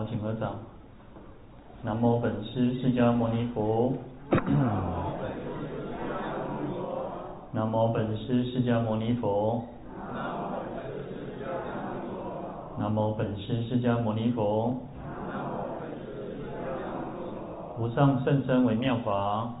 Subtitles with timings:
[0.00, 0.54] 好，请合掌。
[1.82, 3.92] 南无本师释迦牟尼佛。
[7.52, 9.62] 南无本师释迦牟尼佛。
[12.78, 14.74] 南无本师释迦牟尼佛。
[17.78, 19.52] 无上甚深微妙法，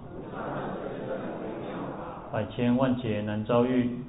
[2.32, 4.02] 百千万劫难遭遇。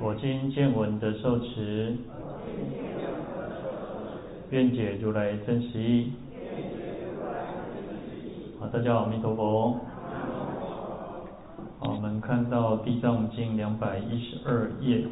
[0.00, 1.96] 我今见闻得受持，
[4.50, 6.06] 愿解如来真实。
[8.58, 9.78] 好，大家好，阿弥陀佛。
[11.78, 15.06] 好，我们看到《地藏经》两百一十二页。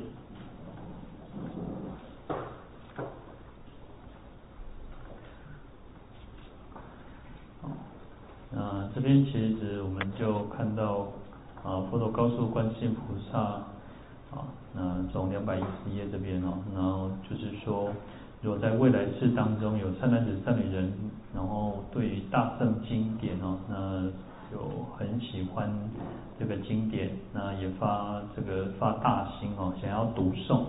[8.57, 11.07] 啊，这边其实我们就看到
[11.63, 14.43] 啊，佛陀告诉观世音菩萨，啊，
[14.75, 17.93] 那从两百一十页这边哦，然后就是说。
[18.41, 20.93] 如果在未来世当中有善男子、善女人，
[21.35, 24.05] 然后对于大圣经典哦，那
[24.53, 25.69] 有很喜欢
[26.39, 30.61] 这个经典，那也发这个发大心哦，想要读诵。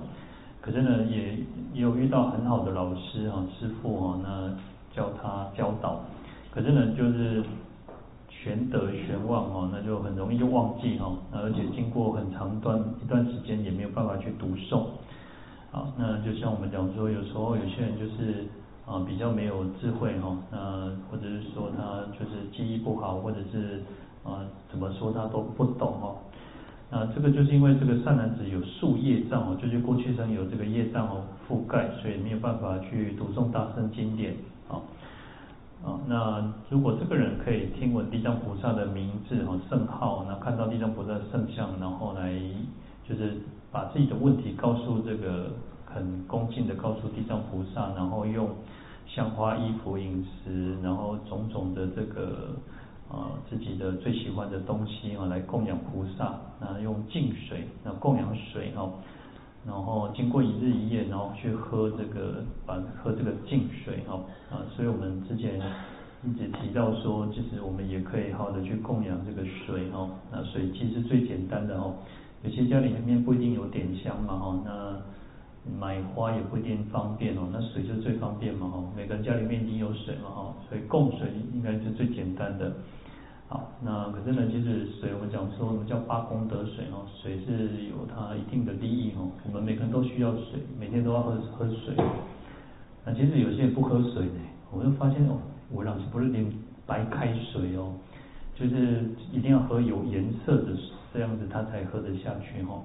[0.62, 1.36] 可是呢，也
[1.74, 4.52] 也有遇到很好的老师啊、师父哦，那
[4.92, 6.02] 教他教导。
[6.50, 7.44] 可是呢，就是
[8.30, 14.88] 玄德玄忘哦，那就很容易就忘记哈，而且经过很长段一段时间也没有办法去读诵。
[15.72, 18.44] 好，那就像我们讲说，有时候有些人就是
[18.88, 23.84] 啊比较没有智慧哈，那或者是说他就是记忆不好，或者是
[24.24, 26.16] 啊怎么说他都不懂哦。
[26.90, 34.36] 那这个就是因为这个善男子有宿业障哦，就是过去生有这个业障哦覆盖，所以没有办法去读诵大圣经典
[34.68, 34.82] 啊。
[35.86, 42.34] 啊，那如果这个人可以听闻地藏菩萨的名字和圣号，那看到地藏菩萨圣像，然后来
[43.08, 43.38] 就是。
[43.72, 45.52] 把自己的问题告诉这个
[45.86, 48.50] 很恭敬的告诉地藏菩萨，然后用
[49.08, 52.56] 香花衣服饮食，然后种种的这个
[53.10, 58.94] 啊、呃、自己的最喜欢的东西啊来供养菩萨，那用净水那供养水哦，
[59.66, 64.22] 然后经过一日一夜，然后去喝这个把喝这个净水哦
[64.52, 65.60] 啊，所以我们之前
[66.24, 71.94] 一直提到说，其实我们也可以好的去供养这个水哦，那水其实最简单的哦。
[72.44, 74.96] 有些家里面不一定有点香嘛，哈，那
[75.80, 82.72] 买花也不一定方便哦，那水就最方便嘛，哈，每个家里面一定有水嘛，哈，所以供水应该是最简单的。
[83.50, 91.96] 好，那可是呢，其实水我们讲说，我们叫八功德水哦，水是有它一定的利益哦，我们每个人都需要水，每天都要喝喝水。
[93.04, 94.40] 那其实有些人不喝水呢，
[94.72, 95.38] 我就发现哦，
[95.72, 96.46] 我老是不是连
[96.86, 97.94] 白开水哦，
[98.60, 100.76] 就是一定要喝有颜色的。
[101.12, 102.80] 这样子他才喝得下去哈。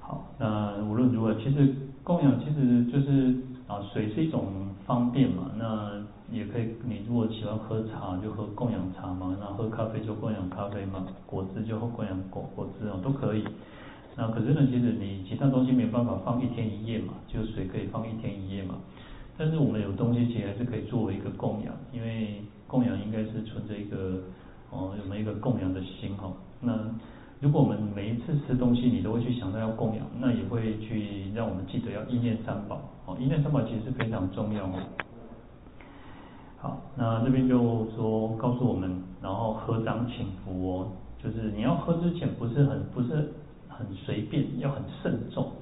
[0.00, 3.36] 好，那无论如何，其实供养其实就是
[3.68, 5.50] 啊，水是一种方便嘛。
[5.58, 6.02] 那
[6.32, 9.36] 也可以，你如果喜欢喝茶，就喝供养茶嘛。
[9.38, 11.04] 那喝咖啡就供养咖啡嘛。
[11.26, 13.44] 果汁就喝供养果果汁哦，都可以。
[14.16, 18.76] 那可是呢，其实你其他东西没有办法放一天一夜嘛，就水可以放一天一夜嘛。
[19.36, 24.22] 但是我们有东西其实还是可以作为一个供养，因为供养应该是存着一个
[24.70, 26.32] 哦，有没有一个供养的心哈。
[26.60, 26.76] 那
[27.40, 32.80] 如果我们每一次吃东西，你都会去想到要供养，那也会去让我们记得要意念三宝。
[33.04, 34.80] 哦，意念三宝其实是非常重要哦。
[36.58, 40.88] 好，那这边就说告诉我们，然后合掌请福哦，
[41.22, 43.32] 就是你要喝之前不是很不是
[43.68, 45.52] 很随便，要很慎重。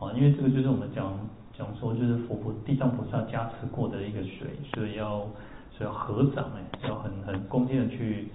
[0.00, 1.16] 哦，因为这个就是我们讲
[1.56, 5.24] 讲说就是佛菩地藏菩萨加持过的一个水，所以要
[5.76, 8.28] 所以要合掌哎，要很很恭敬的去。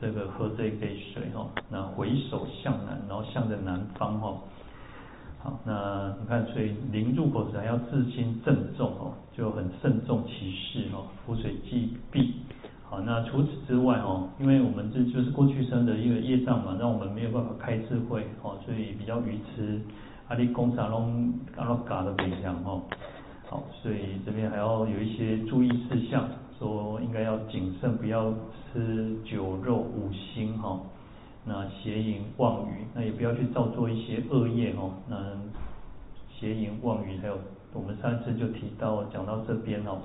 [0.00, 4.36] 这个喝这一杯水哈，那回首向南，然后向着南方哈。
[5.38, 11.06] 好，那你看，所以临入口时还要自心郑重哦，就很慎重其事哦。
[11.24, 12.34] 福水既毕，
[12.82, 19.80] 好，那除此之外哦，因为我们这就是过去生的一个业障嘛，让我们没有办法开智慧哦，所以比较愚痴。
[20.28, 22.82] 阿里公沙龙阿罗嘎的北向哦。
[23.48, 26.28] 好，所以这边还要有一些注意事项。
[27.50, 28.32] 谨慎，不要
[28.72, 30.80] 吃酒肉五辛哈。
[31.46, 34.92] 那邪淫妄语，那也不要去造作一些恶业哦。
[35.08, 35.16] 那
[36.30, 37.38] 邪淫妄语，还有
[37.74, 39.98] 我们上次就提到讲到这边哦。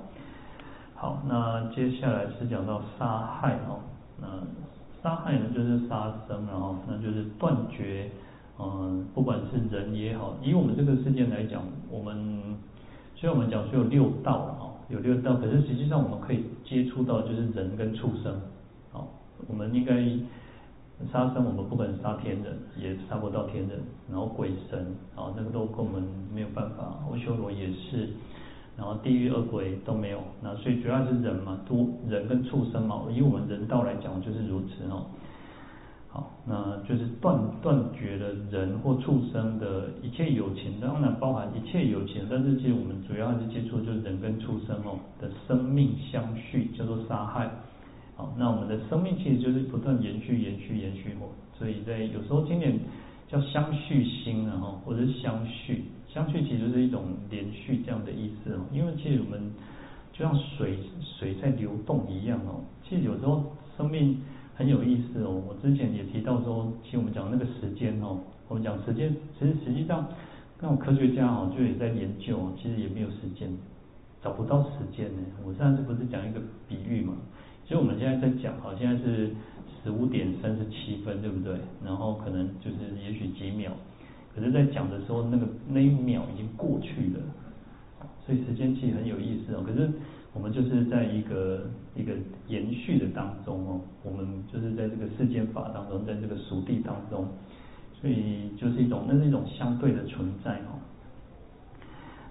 [0.94, 3.80] 好，那接下来是讲到杀害哦。
[4.20, 4.28] 那
[5.02, 8.10] 杀害呢，就是杀生然后那就是断绝，
[8.58, 12.58] 嗯，不管是人也好，以我们这个世界来讲，我们
[13.16, 14.69] 所以我们讲说有六道啊。
[14.90, 18.34] 有六道，可是实际上我们可以接触到就是人跟畜生，
[18.92, 19.08] 好，
[19.46, 19.94] 我们应该
[21.12, 24.78] 杀生，我们不可能杀天人，也杀不到天人，然后鬼神，
[25.14, 26.02] 啊，那个都跟我们
[26.34, 26.98] 没有办法。
[27.08, 28.08] 阿修罗也是，
[28.76, 35.06] 然后地狱恶鬼都没有，那所以主要是人嘛，多人跟畜生嘛，以我们人道来讲就是如此哦。
[36.12, 47.48] 好，那就是断断绝了人或畜生的一切有情，当然包含一切有情，但是其实我们主要还是接触就是人跟畜生哦的生命相续，叫做杀害。
[48.16, 52.76] 好，那我们的生命其实就是不断延续、延续、延续哦，所以在有时候经典
[53.28, 59.40] 叫相续心啊，哈，或者是相续，相续其实是一种连续这样的意思哦，因为其实我们
[60.12, 63.44] 就像水水在流动一样哦，其实有时候
[63.76, 64.20] 生命。
[64.60, 70.06] 很有意思哦，我之前也提到说，其实我们讲那个时间哦，我们讲时间，其实实际上
[70.60, 73.48] 那种科学家哦，就也在研究，其实也没有时间，
[74.22, 75.22] 找不到时间呢。
[75.46, 77.14] 我上次不是讲一个比喻嘛，
[77.64, 79.30] 其实我们现在在讲，好，现在是
[79.82, 81.56] 十五点三十七分，对不对？
[81.82, 83.72] 然后可能就是也许几秒，
[84.34, 87.20] 可是在讲的时候，那个那一秒已经过去了，
[88.26, 89.64] 所以时间其实很有意思哦。
[89.66, 89.90] 可是。
[90.32, 91.62] 我们就是在一个
[91.94, 92.12] 一个
[92.46, 97.26] 延续的当中哦，我们就是在这个世间法当中，在这个熟地当中，
[98.00, 100.78] 所以就是一种，那是一种相对的存在哦。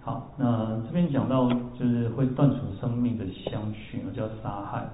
[0.02, 4.88] 好，那这边讲到就是会断除生命的相续，叫杀害。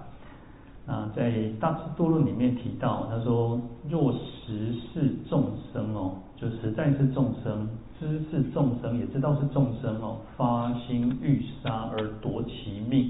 [0.88, 7.70] 那在《大智度论》里面提到，他说：若实是众生哦，就实在是众生。
[8.00, 13.10] 知是众生，也知道是众生哦，发心欲杀而夺其命，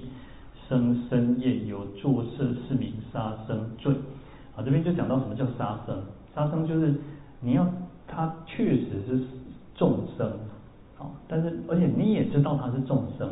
[0.67, 3.93] 生身业有作色，是名杀生罪。
[4.55, 6.01] 啊，这边就讲到什么叫杀生？
[6.35, 6.93] 杀生就是
[7.41, 7.67] 你要
[8.07, 9.19] 他确实是
[9.75, 10.27] 众生，
[10.99, 13.27] 啊，但是而且你也知道他是众生，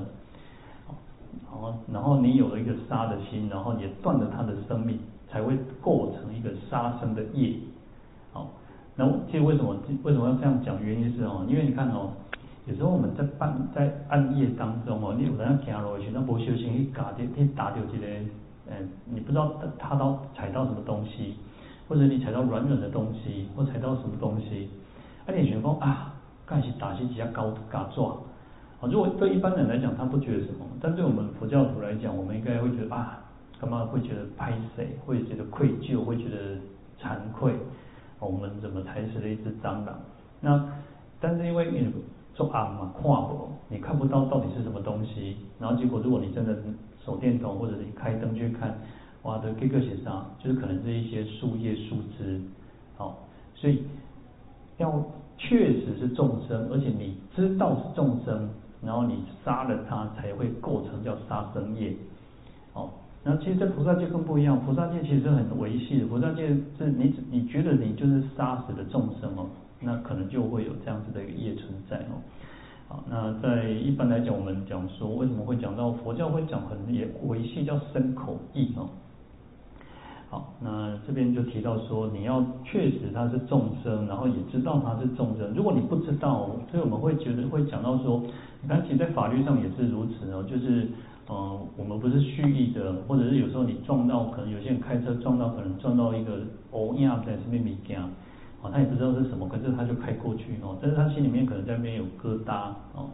[1.49, 4.99] 啊，然后你有了一个杀的心，然后也断了他的生命，
[5.29, 7.53] 才会构成一个杀生的业，
[8.31, 8.49] 好。
[8.95, 10.81] 那其实为什么为什么要这样讲？
[10.83, 12.11] 原因是哦，因为你看哦，
[12.65, 18.05] 有时候我们在半在暗夜当中哦，你有人行路的时候，那不小心一打掉一打掉这个，
[18.69, 21.35] 嗯，你不知道踏到踩到什么东西，
[21.87, 24.69] 或者你踩到软软的东西，或踩到什么东西，
[25.25, 26.13] 啊，你想说啊，
[26.45, 28.09] 刚才是打起几下高嘎抓，
[28.79, 33.19] 啊，如果对一般人来讲，他不觉得什么，但对我们佛教徒来讲，我们应该会觉得啊，
[33.59, 36.37] 干嘛会觉得拍谢，会觉得愧疚，会觉得
[37.01, 37.55] 惭愧。
[38.25, 39.99] 我们怎么踩死了一只蟑螂？
[40.41, 40.63] 那
[41.19, 41.91] 但是因为你
[42.35, 45.37] 说啊嘛，看不，你看不到到底是什么东西。
[45.59, 46.57] 然后结果如果你真的
[47.05, 48.77] 手电筒或者你开灯去看，
[49.23, 52.41] 哇，的这个写上就是可能是一些树叶树枝，
[52.97, 53.19] 好，
[53.55, 53.83] 所以
[54.77, 55.01] 要
[55.37, 58.49] 确实是众生，而且你知道是众生，
[58.81, 61.95] 然后你杀了他才会构成叫杀生业，
[63.23, 64.59] 然后其实，在菩萨界更不一样。
[64.65, 66.05] 菩萨界其实很维系的。
[66.07, 69.47] 菩萨界是你你觉得你就是杀死的众生哦，
[69.79, 72.19] 那可能就会有这样子的一个业存在哦。
[72.89, 78.89] 好，那在一般来讲，我们讲说为什么会讲到佛教会讲很也维系叫身口意哦。
[80.29, 85.53] 好，那这边就提到说，你要确实他是众生，然后也知道他是众生。
[85.55, 88.21] 如果你不知道，所以我们会觉得会讲到说，
[88.61, 90.89] 你看其实在法律上也是如此哦，就是。
[91.29, 96.39] 嗯，我们不是蓄意的，或者是有时候你撞到，可能有些人开车撞到，可能撞到一个
[96.73, 98.01] 乌鸦在什么物件，
[98.61, 103.07] 哦，他也不知道是什么，可是他就开过去哦，但是他心里面可能在那边有疙瘩哦，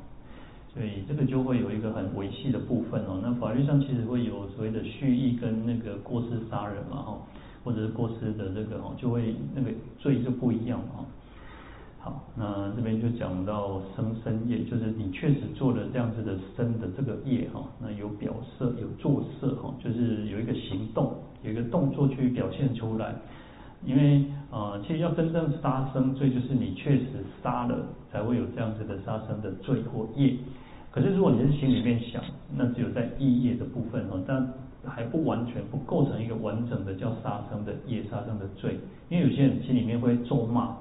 [0.74, 3.20] 所以这个就会有一个很维系的部分哦。
[3.22, 7.18] 那法律上其实会有所谓的蓄意跟那个过失杀人嘛，哈，
[7.64, 11.06] 或者是过失的这个哦，就会那个罪就不一样哈。
[12.02, 21.14] 好，那这边就讲到生身业，就是你确实做了这样子的生的这个业哈，那有表色，有作色哈，就是有一个行动，
[21.44, 23.14] 有一个动作去表现出来。
[23.86, 27.06] 因为呃，其实要真正杀生罪，就是你确实
[27.44, 27.76] 杀了，
[28.10, 30.38] 才会有这样子的杀生的罪或业。
[30.92, 32.24] 可是如果你是心里面想，
[32.56, 34.48] 那只有在意业的部分哦，但
[34.86, 38.80] 还不完全不构成一个完整的叫杀生的业、杀生的罪。
[39.10, 40.78] 因为有些人心里面会咒骂。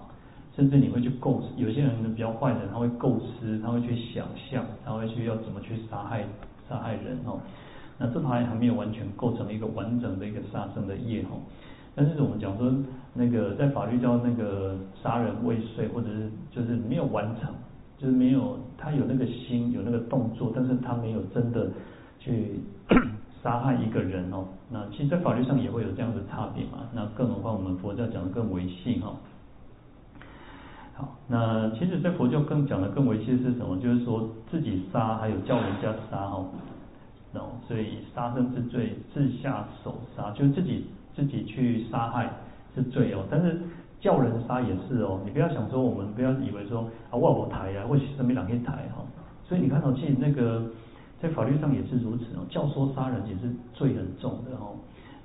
[0.58, 6.24] 甚至你会去构思，有些人比较坏的，他会构思，他会去想象，他会去要怎么去杀害
[6.68, 7.38] 杀害人哦。
[7.96, 11.38] 那这还还没有完全构成一个完整的一个杀生的业哦。
[11.94, 12.74] 但是我们讲说，
[13.14, 17.54] 那个在法律叫那个杀人未遂，或者是就是没有完成，
[17.96, 21.68] 就是没有他有那个心有那个动作，但是他没有真的
[22.18, 22.58] 去
[23.44, 24.44] 杀害一个人哦。
[24.68, 26.82] 那其实，在法律上也会有这样的差别嘛。
[26.92, 29.14] 那更何况我们佛教讲的更维系哈。
[30.98, 33.76] 好，那其实，在佛教更讲的更维系的是什么？
[33.76, 36.44] 就是说自己杀，还有叫人家杀哈。
[37.32, 42.28] 然后，所以杀生之罪，自下手杀，就是自己自己去杀害
[42.74, 43.22] 是罪哦。
[43.30, 43.60] 但是
[44.00, 45.20] 叫人杀也是哦。
[45.24, 49.04] 你不要想说，我们不要以为说啊，我抬啊，或者什么两天抬哈。
[49.44, 50.64] 所以你看到，其实那个
[51.20, 54.74] 在法律上也是如此哦，教唆杀人也是罪很重的哦。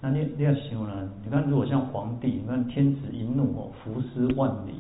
[0.01, 1.10] 那你你要形容呢？
[1.24, 4.74] 你看如果像皇帝，你看天子一怒哦，伏尸万里，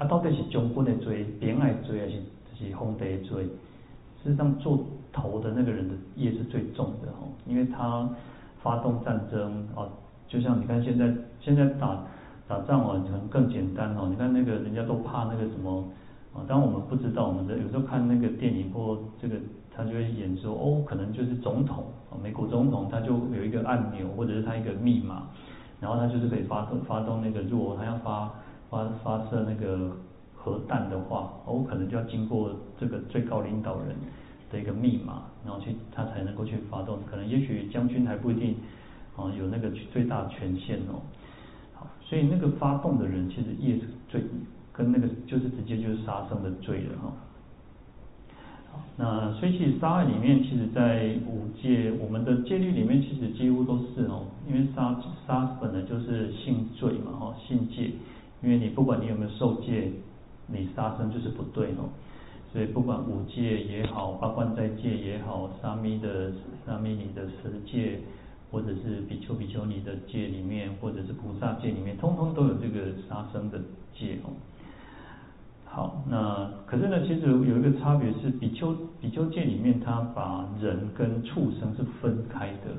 [0.00, 2.22] 啊到底是将军的罪、边爱罪还是
[2.56, 3.44] 是皇帝的罪？
[3.44, 8.08] 事实上做头的那个人的业是最重的哦，因为他
[8.62, 9.86] 发动战争哦，
[10.26, 12.02] 就像你看现在现在打
[12.48, 14.08] 打仗哦，可能更简单哦。
[14.08, 15.84] 你看那个人家都怕那个什么
[16.32, 16.40] 啊？
[16.48, 19.36] 当我们不知道，我们的有时候看那个电影或这个。
[19.72, 25.22] 他就会演说哦，可能就是总统啊，美国总统他就有一个按钮，或者是他一个密码，
[25.80, 28.30] 然后他就是可以发动发动那个，如果他要发
[28.70, 29.96] 发发射那个
[30.34, 33.94] 核弹的话，哦，可能就要经过这个最高领导人
[34.50, 38.54] 的一个密码，然后去他才能够去发动，可能也许将军还不一定
[39.16, 41.02] 啊有那个最大权限哦。
[41.74, 44.22] 好，所以那个发动的人其实也是最
[44.72, 47.12] 跟那个就是直接就是杀生的罪了哈。
[48.96, 54.94] 那所以其实杀害里面，其实在五戒，我们的戒律里面，其实几乎都是哦，因为杀
[55.26, 57.90] 杀本来就是性罪嘛，哈，性戒，
[58.42, 59.90] 因为你不管你有没有受戒，
[60.46, 61.88] 你杀生就是不对哦，
[62.52, 66.32] 所以不管五戒也好，八关斋戒也好，沙弥的
[66.66, 68.00] 沙弥尼的十戒，
[68.50, 73.58] 或者是比丘比丘尼的戒里面，或者是菩萨戒里面，通通都有这个杀生的
[73.94, 74.32] 戒哦。
[75.66, 82.74] 好，那可是呢，其实有一个差别是比丘比丘戒里面，它把人跟畜生是分开的。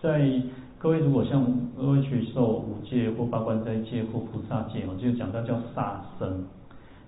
[0.00, 0.42] 在
[0.78, 1.44] 各位如果像
[1.76, 6.44] 各位去受五戒或八关斋戒或菩萨戒，我就讲到叫杀生，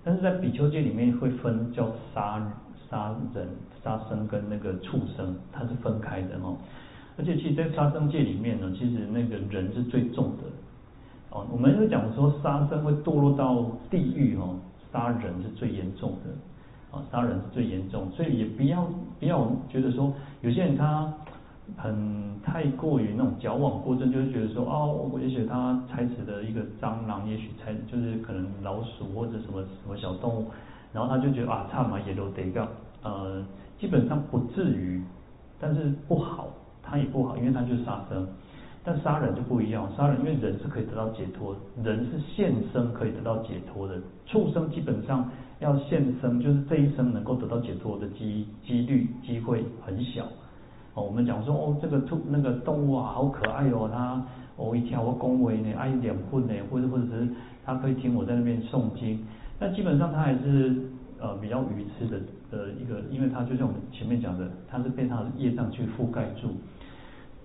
[0.03, 2.41] 但是在比丘戒里面会分叫杀
[2.89, 3.47] 杀人、
[3.83, 6.57] 杀生跟那个畜生，它是分开的哦。
[7.17, 10.43] 而且其实，在杀生戒里面呢，其实那个人是最重的
[11.29, 11.45] 哦。
[11.51, 14.55] 我们就讲说杀生会堕落到地狱哦。
[14.91, 18.87] 杀人是最严重的，啊，杀人是最严重，所以也不要
[19.19, 21.13] 不要觉得说，有些人他
[21.77, 30.45] 很太过于那种矫枉过正，就是觉得说，哦，也许他踩死的一个蟑螂，也许踩就是可能老鼠或者什么什么小动物，
[30.93, 32.67] 然后他就觉得啊，差嘛也都得个，
[33.03, 33.45] 呃，
[33.79, 35.01] 基本上不至于，
[35.59, 36.47] 但是不好，
[36.81, 38.27] 他也不好，因为他就是杀生。
[38.81, 50.25] 但杀人就不一样，杀人因为人是可以得到解脱，人是现生可以得到解脱的，畜生基本上要现生，就是这一生能够得到解脱的机几率机会很小。
[50.93, 54.23] 哦，我们讲说哦，这个兔那个动物啊，好可爱哦，它
[54.57, 57.27] 哦一跳我恭维呢，爱脸混呢，或者或者是
[57.65, 59.25] 它可以听我在那边诵经，
[59.59, 60.75] 但基本上它还是
[61.19, 62.19] 呃比较愚痴的
[62.51, 66.49] 的一个，因为它就像我们前面讲的，它是被它的业障去覆盖住。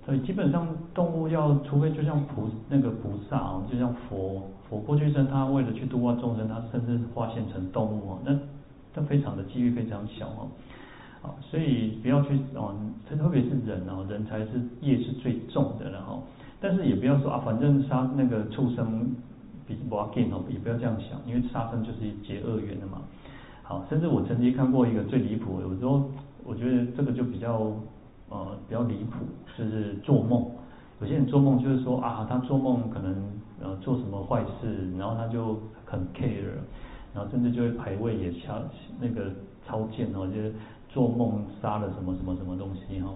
[0.04, 8.38] 所以基本上动物要，除非就像菩那个菩萨啊，就像佛佛过去生，他为了去度化众生，他甚至化现成动物啊，那
[8.94, 10.48] 那非常的几率非常小哦，
[11.24, 12.76] 啊，所以不要去哦，
[13.08, 16.22] 特特别是人哦，人才是业是最重的然后，
[16.60, 19.16] 但是也不要说啊，反正杀那个畜生
[19.66, 23.00] 比不要紧哦，也不要这样想，因为杀生就是结恶缘的嘛。
[23.62, 26.10] 好，甚至我曾经看过一个最离谱的，有时候
[26.44, 27.72] 我觉得这个就比较。
[28.30, 29.18] 呃，比较离谱，
[29.56, 30.50] 就是做梦。
[31.00, 33.14] 有些人做梦就是说啊，他做梦可能
[33.62, 36.56] 呃做什么坏事，然后他就很 care，
[37.14, 38.54] 然后甚至就会排位也超
[38.98, 39.30] 那个
[39.64, 40.54] 超荐哦，就是
[40.94, 43.10] 做梦杀了什么什么什么东西哈。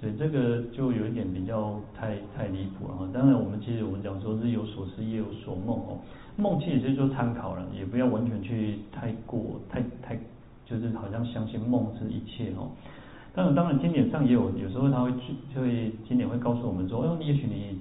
[0.00, 3.08] 所以这个就有一点比较太太离谱了哈。
[3.12, 5.98] 当然我们其实我们讲说日有所思夜有所梦哦，
[6.36, 10.18] 梦其实也是做参考了，也不要完全去太过太太
[10.64, 12.70] 就是好像相信梦是一切哦。
[13.34, 17.78] 当然，当然，经典上也有，有时候他会去，就会经典会告诉我们说，哦，也许你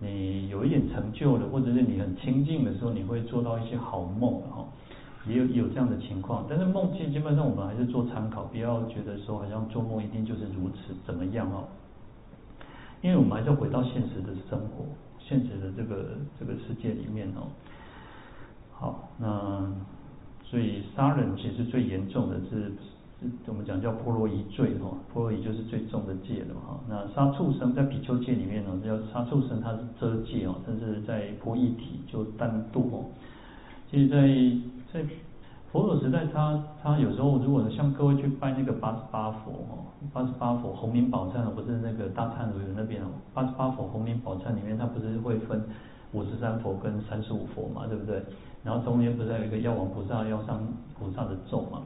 [0.00, 4.64] 你有一点成就了，或者是你很清静的时候，你会做到一些好梦哈，
[5.26, 6.46] 也有也有这样的情况。
[6.48, 11.64] 但是梦境基本上我们还是做参考，不要觉得说好像做梦一定就是如此怎么样哦。
[13.02, 14.84] 因为我们还是要回到现实的生活，
[15.18, 17.48] 现实的这个这个世界里面哦。
[18.72, 19.72] 好，那
[20.44, 22.72] 所以杀人其实最严重的是。
[23.46, 26.78] 怎么讲叫波罗夷罪哈，波罗夷就是最重的戒了哈。
[26.86, 33.04] 那杀畜生在比丘戒里面呢，叫杀畜生它是遮戒哦，但是在波逸提就单独哦。
[33.90, 34.28] 其实在
[34.96, 35.04] 在
[35.70, 45.62] 佛陀时代，他他有时候如果像各位去拜那个八十八佛哦，八十八佛洪名宝忏不是那个大忏鲁云那边哦，八十八佛洪名宝忏里面，它不是会分
[46.12, 48.22] 五十三佛跟三十五佛嘛，对不对？
[48.64, 50.60] 然后中间不是还有一个药王菩萨、药上
[50.98, 51.82] 菩萨的咒嘛？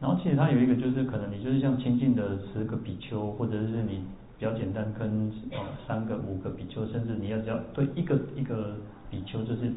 [0.00, 4.04] 然后其实它有一个，就是可能你就是像亲近的十个比丘，或者是你
[4.38, 5.58] 比较简单跟呃
[5.88, 8.76] 三个、五个比丘，甚至你要只要对一个一个
[9.10, 9.72] 比丘，就是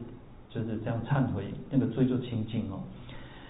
[0.54, 2.80] 就是这样忏悔，那个罪就清净哦。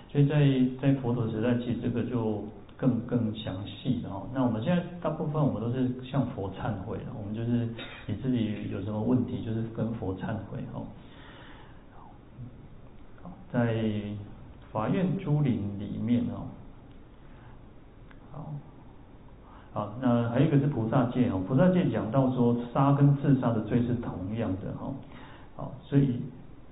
[0.09, 0.37] 所以在
[0.81, 2.43] 在佛陀时代，其实这个就
[2.77, 4.27] 更更详细的哦。
[4.33, 7.67] 那我们现在大部分我们都是向佛忏悔了，我们就是
[8.05, 10.85] 你自己有什么问题，就是跟佛忏悔哦。
[13.51, 14.01] 在
[14.71, 16.49] 法院诸林里面哦，
[18.31, 18.53] 好，
[19.71, 24.91] 好，那还有一个是菩萨戒哦，菩萨戒讲到说杀跟自杀的罪是同样的哈，
[25.55, 26.19] 好，所以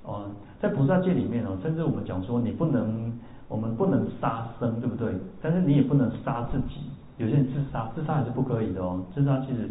[0.03, 0.25] 哦，
[0.59, 3.11] 在菩萨戒里面哦，甚至我们讲说你不能。
[3.51, 5.13] 我们不能杀生，对不对？
[5.41, 6.87] 但是你也不能杀自己。
[7.17, 9.03] 有些人自杀，自杀也是不可以的哦。
[9.13, 9.69] 自杀其实，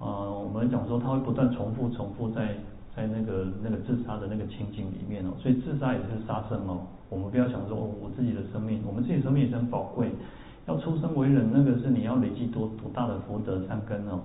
[0.00, 2.56] 呃，我们讲说他会不断重复、重复在
[2.96, 5.34] 在那个那个自杀的那个情景里面哦。
[5.36, 6.80] 所以自杀也是杀生哦。
[7.10, 10.10] 我们不要想说我自己的生命，我们自己生命也是很宝贵。
[10.64, 14.20] 要出生为人，那个是你要累积多多大的福德善根哦。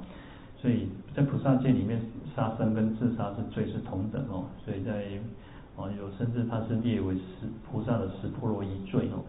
[0.64, 2.02] 所以在菩萨戒里面，
[2.34, 4.46] 杀生跟自杀是罪是同等哦。
[4.64, 5.04] 所以在
[5.76, 9.20] 啊，有甚至它是列为十菩萨的十波罗夷罪哦。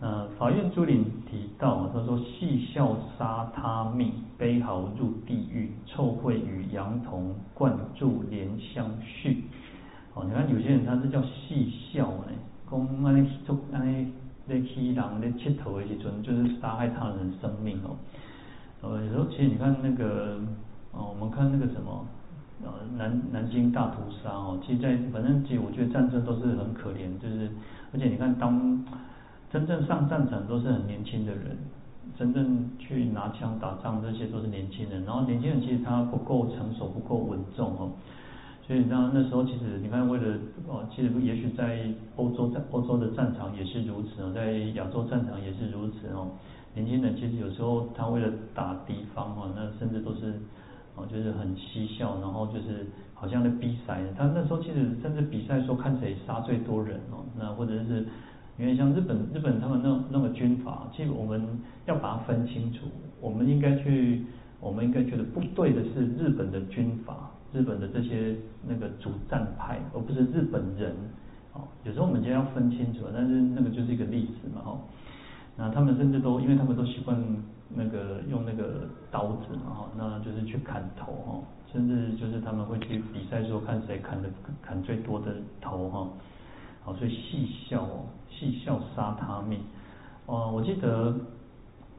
[0.00, 9.44] 那法院珠林提到，他说戏笑杀他命，悲嚎入地狱，臭秽与羊童灌注怜香续。
[10.14, 12.32] 哦，你看有些人他是叫戏笑呢，
[12.68, 14.12] 公安尼做安尼
[14.48, 17.94] 在欺人在乞讨的时阵，就是杀害他人生命哦。
[18.82, 20.38] 呃，有时候其实你看那个，
[20.92, 22.04] 哦，我们看那个什么。
[22.64, 27.50] 呃，南南京大屠杀哦，其实在反正其实我觉得战争都是很可怜，就是
[27.92, 28.84] 而且你看当
[29.50, 31.58] 真正上战场都是很年轻的人，
[32.16, 37.90] 真正去拿枪打仗这些都是年轻人，然后年轻人其实他不够成熟，不够稳重哦，
[38.64, 46.30] 所以你知道那时候其实你看为了哦，其实也许在欧洲在欧洲的战场也是如此哦，在亚洲战场也是如此哦，
[46.74, 50.34] 年轻人其实有时候他为了打敌方哦，那甚至都是。
[50.94, 54.02] 哦，就是很嬉笑，然后就是好像在比赛。
[54.14, 58.06] 他那时候其实甚至比赛说看谁杀最多人哦，那或者是
[58.58, 62.80] 因为像日本日本他们那那个军法，其实我们要把它分清楚。
[63.22, 64.22] 我们应该去，
[64.60, 68.36] 我们应该觉得不对的是日本的军法，日本的这些
[68.68, 70.94] 那个主战派，而不是日本人。
[71.54, 74.78] 哦，有时候我们就要分清楚，但是那个就是一个例子嘛，哦。
[75.56, 77.16] 那他们甚至都，因为他们都习惯
[77.68, 84.30] 那个用那个刀子嘛，哈，那就是去砍头哈，甚至就是他们会去比赛说看谁砍的
[84.62, 86.08] 砍最多的头哈，
[86.82, 89.60] 好，所以戏笑哦，戏笑杀他命。
[90.24, 91.14] 哦，我记得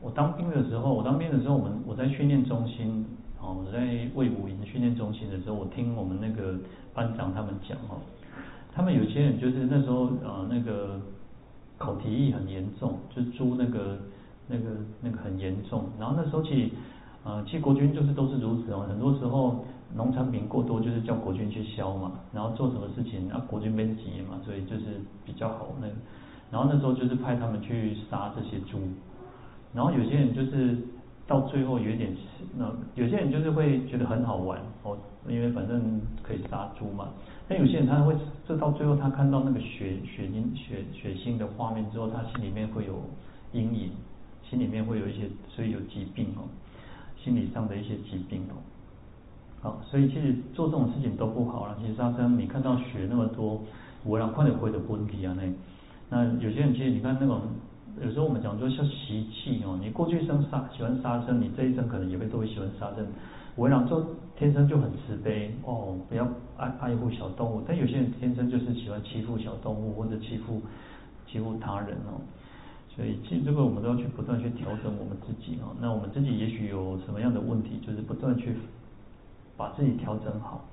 [0.01, 3.05] 我当兵的时候，我当兵的时候，我们我在训练中心，
[3.39, 6.57] 哦，我在魏武营训练中心的时候，我听我们那个
[6.93, 8.01] 班长他们讲哦，
[8.73, 10.99] 他们有些人就是那时候呃那个。
[11.83, 13.97] 口蹄疫很严重，就猪那个
[14.47, 14.63] 那个
[15.01, 15.83] 那个很严重。
[15.99, 16.71] 然后那时候其实，
[17.25, 18.85] 呃，其实国军就是都是如此哦。
[18.87, 22.13] 很多时候农产品过多，就是叫国军去销嘛。
[22.31, 25.87] 然后做什么事情，啊，国军没急嘛，所以就是比较好那。
[26.51, 28.79] 然后那时候就是派他们去杀这些猪。
[29.73, 30.77] 然后有些人就是
[31.25, 32.15] 到最后有点，
[32.57, 37.09] 那有些人就是会觉得很好玩哦，因为反正可以杀猪嘛。
[37.47, 38.15] 但有些人他会，
[38.47, 43.01] 这到最后他看到那个血血腥血血腥的画面之后，他心里面会有
[43.51, 43.91] 阴影，
[44.49, 46.43] 心里面会有一些，所以有疾病哦，
[47.17, 48.59] 心理上的一些疾病哦。
[49.61, 51.77] 好，所以其实做这种事情都不好了。
[51.81, 53.61] 其实杀生，你看到血那么多，
[54.03, 55.43] 我让快点回的问题啊那。
[56.09, 57.41] 那有些人其实你看那种，
[58.01, 63.05] 有时候我们讲说像习气哦，你过去生杀喜欢杀生，你这一生可能也会都会喜欢杀生。
[63.55, 64.03] 我讲说
[64.35, 66.27] 天生就很慈悲哦，不要
[66.57, 67.61] 爱爱护小动物。
[67.67, 70.61] 但有些人天生就是喜欢欺负小动物或者欺负
[71.27, 72.17] 欺负他人哦。
[72.95, 75.75] 所以其实这个我们都要去不断去调整我们自己哦。
[75.79, 78.55] 那我们自己也许有什么样的问题，就是不断去
[79.55, 80.65] 把自己调整好。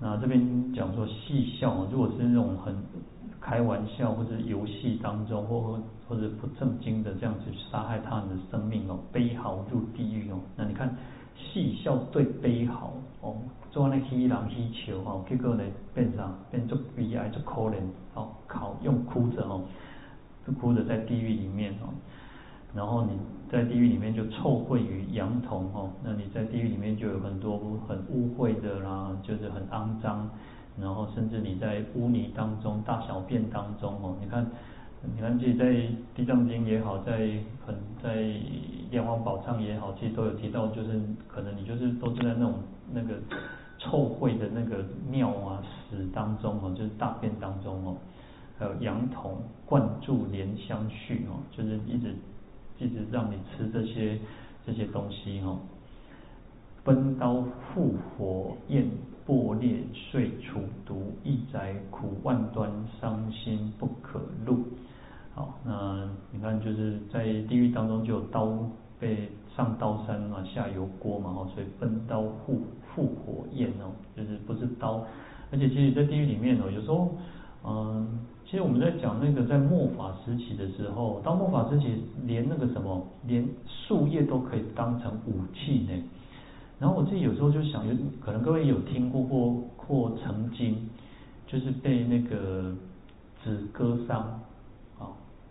[0.00, 2.74] 那这边讲说戏笑，如果是那种很
[3.42, 5.78] 开玩笑或者游戏当中，或
[6.08, 10.38] 或者不正经的这样子杀害他人的生命哦，悲嚎入地狱哦。
[10.56, 10.94] 那你看。
[11.34, 13.34] 戏笑对悲嚎哦，
[13.70, 17.80] 做那喜人喜笑哦，结果呢变成变作悲哀，作可怜
[18.14, 19.62] 哦，靠用哭着哦，
[20.46, 21.88] 就哭着在地狱里面哦，
[22.74, 23.18] 然后你
[23.50, 30.28] 在地狱里面就臭秽于羊童哦，那你在地狱里面就有很多很污秽的啦，就是很肮脏，
[30.80, 34.46] 然后甚至你在污泥当中大小便当中哦，你看。
[35.04, 35.64] 你看，自己在
[36.14, 37.18] 《地藏经》也好，在
[37.66, 38.18] 很在
[38.88, 40.90] 《莲华宝藏》也好，其实都有提到，就是
[41.26, 42.54] 可能你就是都是在那种
[42.92, 43.16] 那个
[43.78, 47.96] 臭秽的那个尿啊屎当中哦，就是大便当中哦，
[48.56, 52.14] 还有羊童灌注莲香絮哦，就是一直
[52.78, 54.16] 一直让你吃这些
[54.64, 55.58] 这些东西哦，
[56.84, 57.38] 奔刀
[57.74, 58.86] 覆火焰
[59.24, 64.58] 破裂碎楚毒，一载苦万端，伤心不可入。
[65.34, 68.52] 好，那你看就是在地狱当中就有刀
[68.98, 72.58] 被上刀山嘛，下油锅嘛，哦，所以分刀覆
[72.94, 75.04] 覆火焰哦，就是不是刀，
[75.50, 77.14] 而且其实，在地狱里面哦，有时候，
[77.64, 86.02] 嗯，其实我们在讲那个在末法时期的时候，到末法时期，连那个什么，连树叶都可以当成武器呢。
[86.82, 87.86] 然后我自己有时候就想，
[88.20, 90.76] 可能各位有听过或或曾经，
[91.46, 92.74] 就是被那个
[93.44, 94.18] 纸割伤，
[94.98, 95.06] 啊，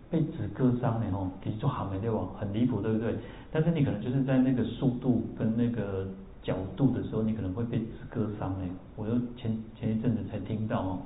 [0.09, 2.19] 被纸割伤呢吼，其实做好没对吧？
[2.37, 3.15] 很离谱，对不对？
[3.49, 6.05] 但是你可能就是在那个速度跟那个
[6.43, 8.67] 角度的时候，你可能会被纸割伤呢。
[8.97, 10.99] 我又前前一阵子才听到哦。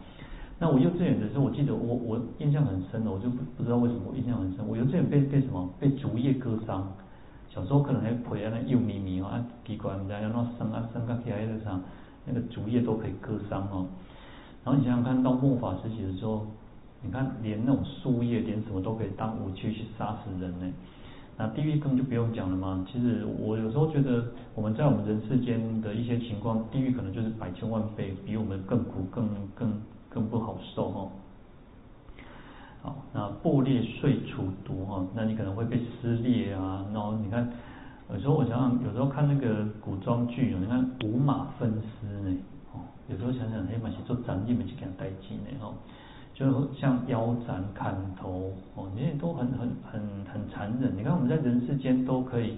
[0.57, 4.67] 那我幼稚园的时候，我记得我我印象很深哦，我就不不知道为什么我印象很深。
[4.67, 5.69] 我幼稚园被被什么？
[5.79, 6.91] 被竹叶割伤。
[7.55, 11.79] 小时候可能还陪在那幼咪咪哦，啊，奇怪，人家要那生啊生啊起来的啥，
[12.25, 13.87] 那个竹叶都可以割伤哦。
[14.65, 16.45] 然后你想想看到末法时期的时候，
[17.01, 20.69] 你看连那种树叶，连什么都可以当武器去杀死人呢。
[21.37, 22.85] 那地狱更就不用讲了嘛。
[22.91, 31.11] 其实我有时候觉得我们在我们人世间的一些情况，地狱可能就是百千万倍比我们更苦、更更更不好受哦。
[32.85, 36.85] 好，那破裂碎除毒哈，那你可能会被撕裂啊。
[36.93, 37.49] 然后你看，
[38.13, 42.37] 有时候我想想，有时候看那个古装剧，你看五马分尸呢，
[42.73, 45.73] 哦，有时候想想，哎，蛮是做斩业，蛮是给人带劲呢，哦，
[46.35, 49.99] 就像腰斩、砍头，哦，这些都很很很
[50.31, 50.95] 很残忍。
[50.95, 52.55] 你看我们在人世间都可以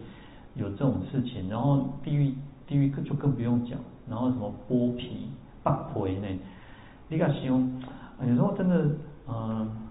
[0.56, 2.34] 有这种事情，然后地狱
[2.68, 5.30] 地狱就更不用讲，然后什么剥皮、
[5.64, 6.28] 剥皮呢？
[7.08, 7.82] 你看形容，
[8.28, 8.76] 有时候真的，
[9.30, 9.87] 嗯。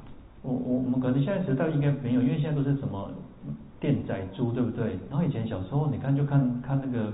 [0.46, 3.10] 我我我们可能现在时代应该没有，因为现在都是什么
[3.80, 4.96] 电宰猪，对不对？
[5.10, 7.06] 然后以前小时候，你看就看看那个，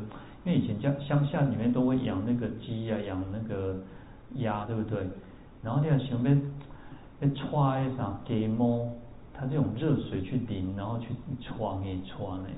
[0.45, 3.77] 因为以前家乡下里面都会养那个鸡呀、啊，养那个
[4.35, 5.09] 鸭，对不对？
[5.63, 6.37] 然后你要想被
[7.19, 8.87] 被踹啥给猫，
[9.33, 11.09] 它这种热水去淋，然后去
[11.41, 12.49] 穿给穿呢。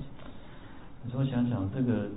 [1.05, 2.09] 你说想想这个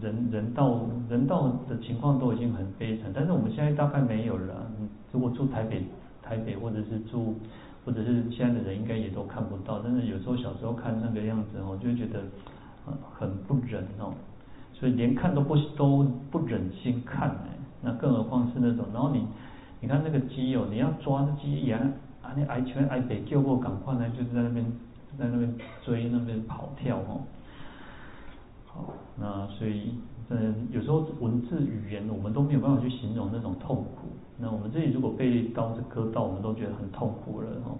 [0.00, 4.70] 人人道人道的情况都已经很悲惨，但是我们现在大概没有了。
[5.12, 5.84] 如果住台北
[6.22, 7.34] 台北或者是住。
[7.86, 12.20] 或者是现在的人应该也都看不到，但是有时候小时候看那个样子哦，就觉得
[13.14, 14.12] 很不忍哦，
[14.72, 19.24] 所以连看都不都不忍心看哎，那更何况是那种，然后你
[19.80, 21.86] 你看那个鸡哦，你要抓那鸡然后
[22.22, 24.66] 啊，你挨拳挨北救过赶快呢，就是在那边
[25.16, 27.20] 在那边追那边跑跳哦，
[28.66, 29.94] 好，那所以
[30.28, 34.08] 嗯有时候文字语言我们都没有办法去形容那种痛苦。
[34.38, 37.74] 那我们这里如果被刀子割到，我们都觉得很痛苦了哈。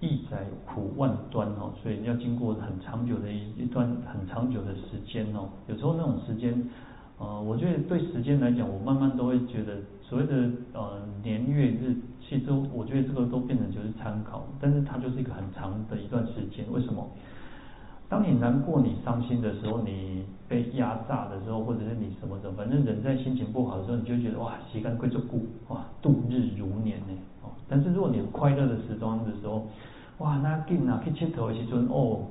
[0.00, 5.48] 义载苦万端哦，所以要经过很长久的一一段很长久的时间哦。
[5.66, 6.54] 有时候那种时间，
[7.18, 16.64] 呃，我觉得对时间来讲，我慢慢都会觉得所谓的呃年月日，其实我觉得这个都变成就是参考，但是它就是一个很长的一段时间。
[16.70, 17.04] 为什么？
[18.08, 25.20] 当你难过、你伤心的时候，你被压榨的时候，或者是你什么的，反正人在心情不好的时候，你就觉得哇，时间过得久，
[25.68, 27.12] 哇，度日如年呢。
[27.42, 29.66] 哦，但是如果你快乐的时装的时候，
[30.18, 32.24] 哇，那紧啊，去佚佗的时阵哦，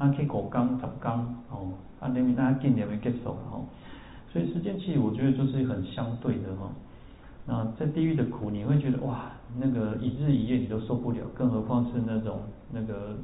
[0.00, 1.12] 那去五天十天
[1.50, 3.62] 哦，啊，那边那紧也没结束哦。
[4.32, 6.68] 所以时间其实我觉得就是很相对的哈。
[7.46, 12.40] 那在地狱的苦，你会觉得哇，那个一日一夜你都受不了，更何况是那种
[12.72, 13.16] 那个。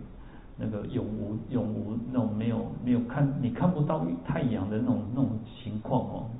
[0.58, 6.30] 那个永无永无那种没有没有看你看不到太阳的那种那种情况哦，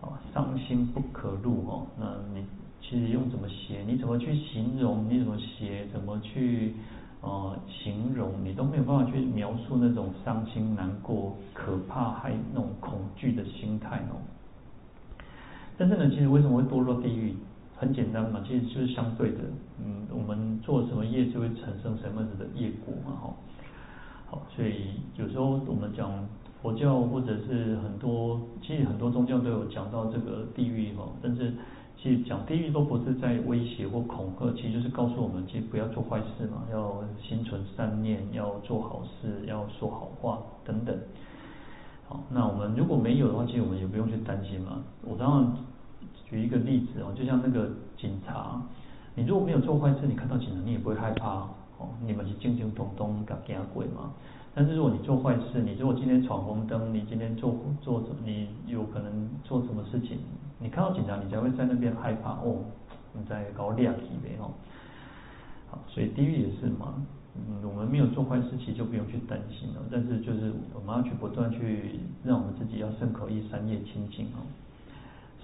[0.00, 1.86] 哦，伤心不可入哦。
[1.98, 2.44] 那你
[2.80, 3.84] 其实用怎么写？
[3.86, 5.06] 你怎么去形容？
[5.08, 5.86] 你怎么写？
[5.92, 6.74] 怎么去
[7.20, 8.32] 呃形容？
[8.42, 14.16] 你都没有办法去描述那种伤心难过、可怕还那种恐惧的心态哦。
[15.76, 17.34] 但是呢，其实为什么会堕落地狱？
[17.80, 19.38] 很简单嘛，其实就是相对的，
[19.82, 23.34] 嗯，我们做什么业就会产生什么样子的业果嘛，哈，
[24.28, 26.12] 好，所以有时候我们讲
[26.60, 31.54] 佛教或者是很多，其实很多宗教都有讲到这个地狱哈，但是
[31.96, 40.94] 其实讲地狱都不是在威胁或恐吓，其实就是告诉我们，其实不要做坏事嘛，要心存善念，要做好事，要说好话等等。
[42.06, 45.50] 好，那我们如果没有的话，其实我们也不用去担心嘛，我当然。
[46.30, 48.62] 举一个例子哦，就像那个警察，
[49.16, 54.12] 你如果没有做坏事，你看到警察你也不会害怕哦，你们是静静咚咚敢惊鬼嘛。
[54.54, 60.18] 但是如果你做坏事，你如果今天闯红灯，你今天做做什么，你有可能做什么事情，
[60.60, 62.62] 你看到警察，你才会在那边害怕哦，
[63.12, 64.54] 你在搞两体呗哦。
[65.68, 66.94] 好，所以地狱也是嘛，
[67.34, 69.82] 嗯，我们没有做坏事，其实就不用去担心了。
[69.90, 74.46] 但是就是我们要去不断去让我们自己要身口一三业清净哦。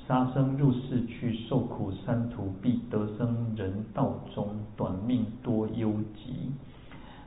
[0.06, 6.52] 杀生入世去，受苦三途必，得生人道中，短命多忧疾。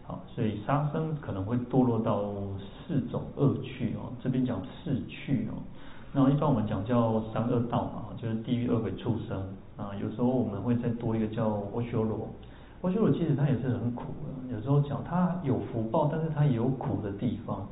[0.04, 2.24] 好，所以杀生可能会堕落到
[2.58, 4.10] 四种恶趣哦。
[4.22, 5.60] 这边讲四趣哦，
[6.13, 9.38] 那一般我们讲叫三恶道嘛，就是地狱、恶鬼、畜生
[9.76, 9.92] 啊。
[10.02, 12.30] 有时候我们会再多一个叫阿修罗，
[12.82, 14.56] 阿修罗其实它也是很苦的。
[14.56, 17.68] 有时候讲它有福报，但是它也有苦的地方。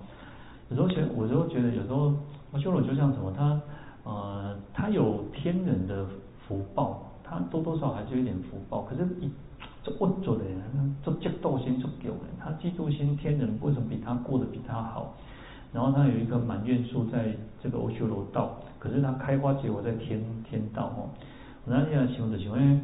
[0.69, 2.13] 有时候觉，我就觉得有时候
[2.51, 3.59] 阿修罗就像什么，它
[4.07, 6.05] 呃，他有天人的
[6.47, 9.29] 福报，他多多少少还是有点福报，可是一。
[9.83, 10.61] 做恶做的人，
[11.01, 15.15] 做嫉妒心做狗人，他嫉妒心天人为什么比他过得比他好？
[15.71, 21.07] 然后他有一个满愿树在这个欧修罗道，可是他开花结果在天天道哦。
[21.63, 22.81] 我那天想着想，诶，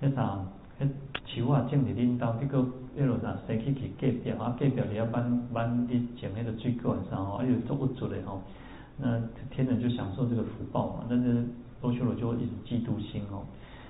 [0.00, 0.38] 迄啥，
[0.80, 0.88] 迄
[1.26, 2.64] 树啊种伫恁兜，结果
[2.96, 8.40] 迄落啥生起去隔壁，啊隔壁里啊满满地种迄个水果上吼，哎呦做恶做的吼，
[8.96, 11.44] 那天人就享受这个福报嘛，但是
[11.82, 13.42] 阿修罗就会一直嫉妒心哦，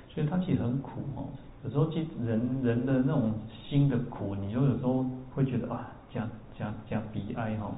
[0.09, 1.29] 所以他其实很苦哦。
[1.64, 1.88] 有时候，
[2.25, 3.33] 人人的那种
[3.69, 7.71] 心的苦，你就有时候会觉得啊，加加加悲哀哈。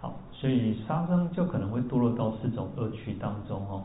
[0.00, 3.84] 好，所以杀生就可能会堕落到四种恶趣当中哦。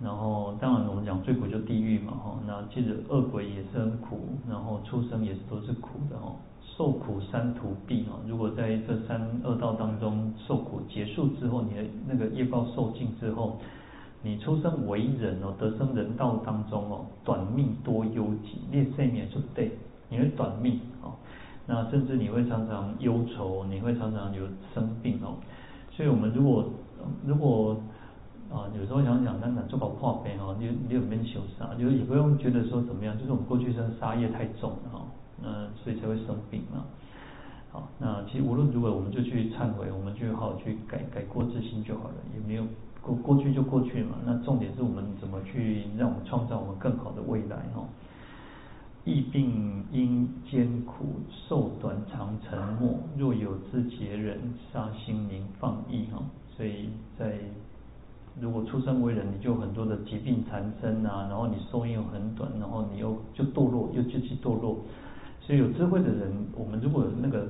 [0.00, 2.38] 然后，当然我们讲最苦就地狱嘛哈。
[2.46, 6.34] 那其实恶鬼也是很苦，然后畜生也是都是苦的哈。
[6.76, 8.18] 受苦三途弊哈。
[8.26, 13.58] 如果在这三恶道当中受苦结束之后，你的那个业报受尽之后。
[14.22, 19.70] 你出生为人哦，得生人道当中哦，短命多忧疾，你的生命就对，
[20.08, 21.12] 你会短命哦，
[21.64, 24.42] 那甚至你会常常忧愁，你会常常有
[24.74, 25.36] 生病哦，
[25.92, 26.64] 所以我们如果
[27.24, 27.76] 如果
[28.50, 35.02] 啊，有时候想想，那那做个破病哦，你你有没有修杀，就是也不用觉得说怎么样，就是我们过去生杀业太重了哈，
[35.42, 36.84] 那所以才会生病嘛。
[37.70, 42.64] 好，那其实无论如何，我们就去忏悔，我们就好好去改改过自新就好了，也没有。
[43.02, 47.84] 过过去就过去嘛，那重点是我们怎么去让我们创造我们更好的未来哈。
[49.04, 52.98] 疫病因艰苦，寿短长沉默。
[53.16, 56.20] 若有自劫人，杀心宁放逸哈。
[56.56, 57.38] 所以在
[58.40, 64.78] 如果出生为人，你就很多的疾病缠身啊，然后你寿命又很短，然后你又就堕落，又继续堕落。
[65.46, 67.46] 所以有智慧的人，我们如果那个。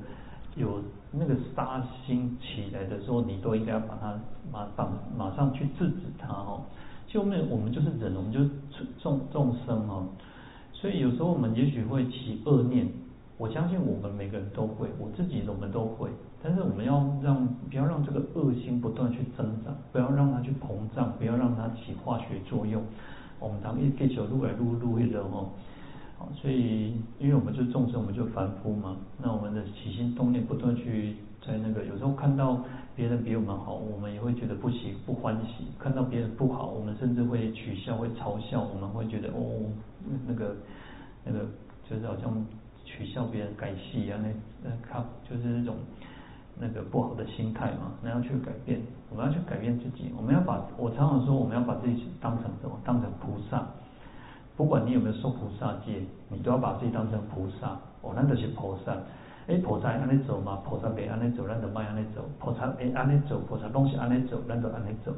[0.56, 0.80] 有
[1.12, 4.18] 那个杀心起来的时候，你都应该要把它
[4.50, 6.62] 马马马上去制止它哦。
[7.06, 8.48] 就我们我们就是人，我们就是
[8.98, 10.08] 众众生哦。
[10.72, 12.88] 所以有时候我们也许会起恶念，
[13.36, 16.08] 我相信我们每个人都会，我自己我们都会。
[16.42, 22.82] 但是我们要让不要让这个恶心不断去增长，不要让它去膨胀，不要让它起化学作用。
[23.38, 25.50] 我们当一给球撸来撸撸一扔哦。
[26.18, 28.96] 好，所以因为我们就众生，我们就凡夫嘛。
[29.22, 31.14] 那我们的起心动念不断去
[31.46, 38.62] 在那个，有时候看到别人比我们好，我们也会觉得不喜不欢喜；看到别人不好，我们甚至会取笑、会嘲笑。
[38.62, 39.68] 我们会觉得哦，
[40.26, 40.56] 那个
[41.22, 41.40] 那个
[41.88, 42.32] 就是好像
[42.86, 45.76] 取笑别人改戏啊，那那看就是那种
[46.58, 47.92] 那个不好的心态嘛。
[48.02, 50.10] 那要去改变，我们要去改变自己。
[50.16, 52.80] 我们要把我常常说，我们要把自己当成什么？
[52.86, 53.66] 当成菩萨。
[54.56, 57.76] 不管你有没有受菩萨戒，你都要把自己当成菩萨。
[58.00, 58.96] 哦，那就是菩萨。
[59.46, 62.24] 哎，菩萨安尼走嘛，菩萨别安尼走，咱就别安尼走。
[62.40, 65.12] 菩萨哎安尼走，菩萨东西安尼走，咱就安尼走。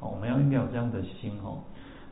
[0.00, 1.58] 哦，我们要应该有这样的心哦。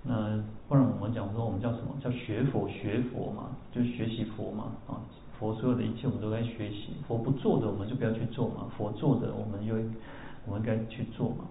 [0.03, 1.95] 那不然我们讲说，我们叫什么？
[2.01, 4.65] 叫学佛学佛嘛，就是学习佛嘛。
[4.89, 4.99] 啊，
[5.39, 6.97] 佛所有的一切我们都该学习。
[7.07, 9.77] 佛不做的我们就不要去做嘛，佛做的我们又
[10.47, 11.45] 我们该去做嘛。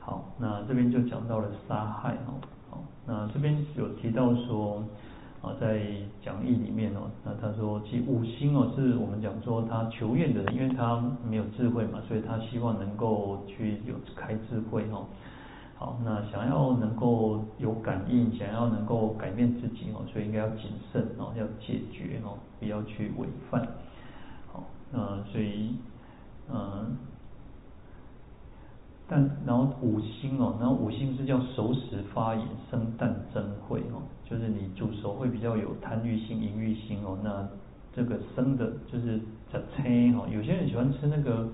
[0.00, 2.36] 好，那这边就讲到了杀害哦。
[3.06, 4.82] 那这边有提到说，
[5.42, 5.82] 啊，在
[6.22, 15.04] 讲义里面哦，那他说其五星哦，是我们讲说他求愿的人，因为他没有智慧嘛，所以他希望能够去有开智慧哦。
[15.76, 23.60] 好，那想要能够有感应，想要能够改变自己哦，所以应该要谨慎哦，要解决哦，不要去违犯。
[24.52, 25.76] 好，那所以，
[26.50, 26.96] 嗯。
[29.46, 37.18] 然后五星哦，然后五星是叫熟食发眼生旦瞋恚哦，就是你煮熟会比较有贪欲心、淫欲心哦。
[37.22, 37.46] 那
[37.92, 39.20] 这个生的就是
[39.52, 41.48] 在青哦，有些人喜欢吃那个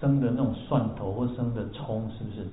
[0.00, 2.46] 生的那种蒜头或生的葱，是不是？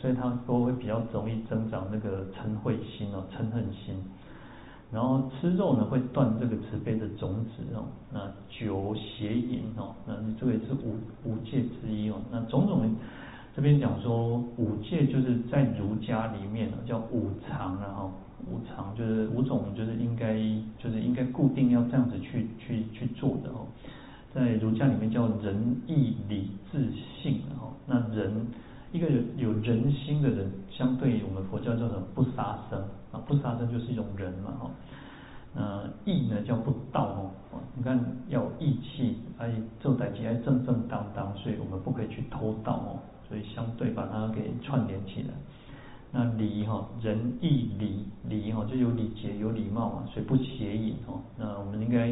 [0.00, 3.94] 所以他都会比较容易增长那个嗔恚心哦，嗔恨心。
[4.92, 7.84] 然后吃肉呢，会断这个慈悲的种子哦。
[8.12, 12.16] 那酒邪淫哦，那你这个也是五五戒之一哦。
[12.30, 12.88] 那种种。
[13.54, 18.12] 这边讲说五戒就是在儒家里面叫五常，然后
[18.46, 20.34] 五常就是五种，就是应该
[20.78, 23.66] 就是应该固定要这样子去去去做的哦。
[24.32, 28.46] 在儒家里面叫仁义礼智信，然后那仁
[28.92, 32.78] 一个有人心的人，相对我们佛教叫做不杀生
[33.12, 34.70] 啊，不杀生就是一种人嘛哈。
[35.52, 37.30] 那义呢叫不盗哦，
[37.74, 42.98] 你看要义气，哎，做代志还正正当当，所以我们不可以去偷盗哦，
[43.30, 45.28] 所以相对把它给串联起来。
[46.10, 51.22] 那礼哈，仁义礼礼哈，就有礼节有礼貌嘛，所以不邪淫哦。
[51.38, 52.10] 那我们应该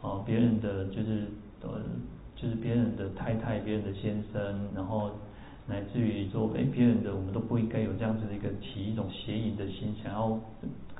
[0.00, 1.26] 啊，别人的就是
[1.62, 1.82] 呃，
[2.36, 5.10] 就是别人的太太、别人的先生，然后
[5.66, 10.40] 乃至于说哎，别人的我们都不应该有这样子的一个起一种邪淫的心，想要。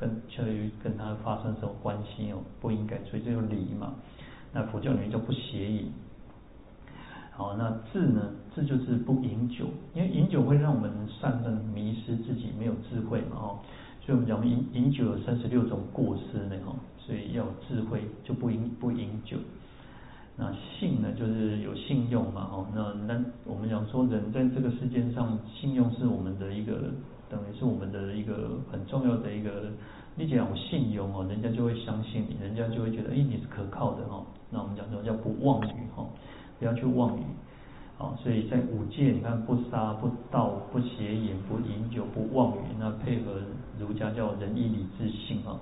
[0.01, 3.93] 跟相当于跟他发生什么关系哦，不应该，所以这个礼嘛。
[4.51, 5.93] 那佛教里面叫不邪淫。
[7.31, 8.31] 好，那智呢？
[8.55, 10.91] 智就是不饮酒，因为饮酒会让我们
[11.21, 13.59] 散乱迷失自己，没有智慧嘛哦。
[14.05, 19.37] 所以我们讲饮饮酒有三十六种过失呢哦，所以要有智慧就不饮不饮酒。
[20.37, 22.67] 那信呢，就是有信用嘛哦。
[22.75, 26.93] 那那我们讲说人在这个世界上，信用是我们的一个。
[27.31, 29.71] 等于是我们的一个很重要的一个，
[30.17, 34.27] 你讲信用哦，人家就会相信你，人家就会觉得，哎，你是可靠的哈。
[34.51, 36.05] 那我们讲说叫不妄语哈，
[36.61, 37.23] 不要去妄语。
[37.99, 43.41] 好，所以在五戒，你看不杀、不盗、不邪淫、不饮酒、不妄语，那配合
[43.81, 45.59] 儒家叫仁义礼智信啊。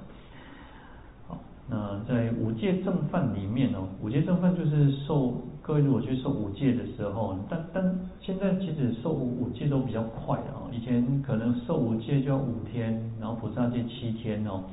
[1.27, 1.39] 好。
[1.71, 14.65] 那在五戒正犯里面哦，五戒正犯就是受各位如果去受五戒的时候，但但现在其实受五戒都比较快啊，以前可能受五戒就要五天，然后菩萨戒七天哦，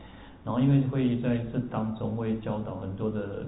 [0.46, 3.46] 然后因为会在这当中会教导很多的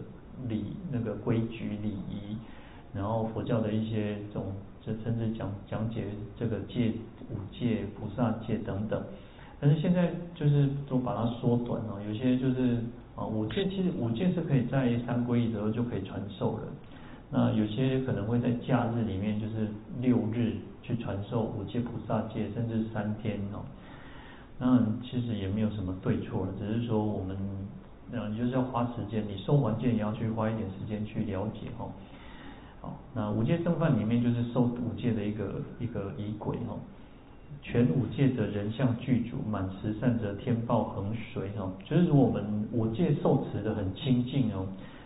[0.49, 2.35] 礼那个规矩礼仪，
[2.93, 4.45] 然后佛教的一些这种，
[4.82, 6.06] 就甚至讲讲解
[6.38, 6.93] 这个戒
[7.30, 9.02] 五戒菩萨戒等等，
[9.60, 12.78] 但是现在就是都把它缩短了，有些就是。
[13.17, 16.67] 啊，五戒其实五戒是可以在三皈依的时候就可以传授的。
[17.32, 19.67] 那有些可能会在假日里面，就是
[20.00, 23.65] 六日去传授五戒菩萨戒，甚至三天哦。
[24.60, 27.36] 那其实也没有什么对错了，只是说我们，
[28.12, 31.89] 呃，你就是要花时间，你受完戒也要去花一点时间去了解哦。
[33.13, 36.78] 那五戒正犯里面就是受五戒的一个一个仪轨哦。
[37.62, 41.71] 全五戒则人相具足，满十善者天报恒随哦。
[41.84, 44.65] 就是如果我们五戒受持的很清净哦，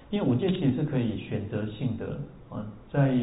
[0.09, 2.65] 因为五戒其实是可以选择性的啊。
[2.91, 3.15] 在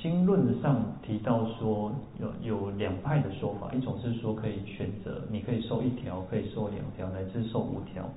[0.00, 8.08] 经论上提到说有有两派的说法，一种是说可以选择，你可以受一条，可以受两条，乃至受五条。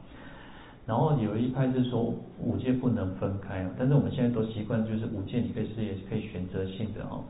[0.86, 7.24] 然后有一派是说五戒不能分开，但是我们现在都习惯就是五戒你可以是也是可以选择性的哦。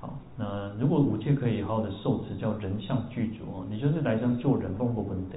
[0.00, 5.36] 好，那如果五戒可以好好的受持，叫人相具足哦，你就是来生做人，不不问题。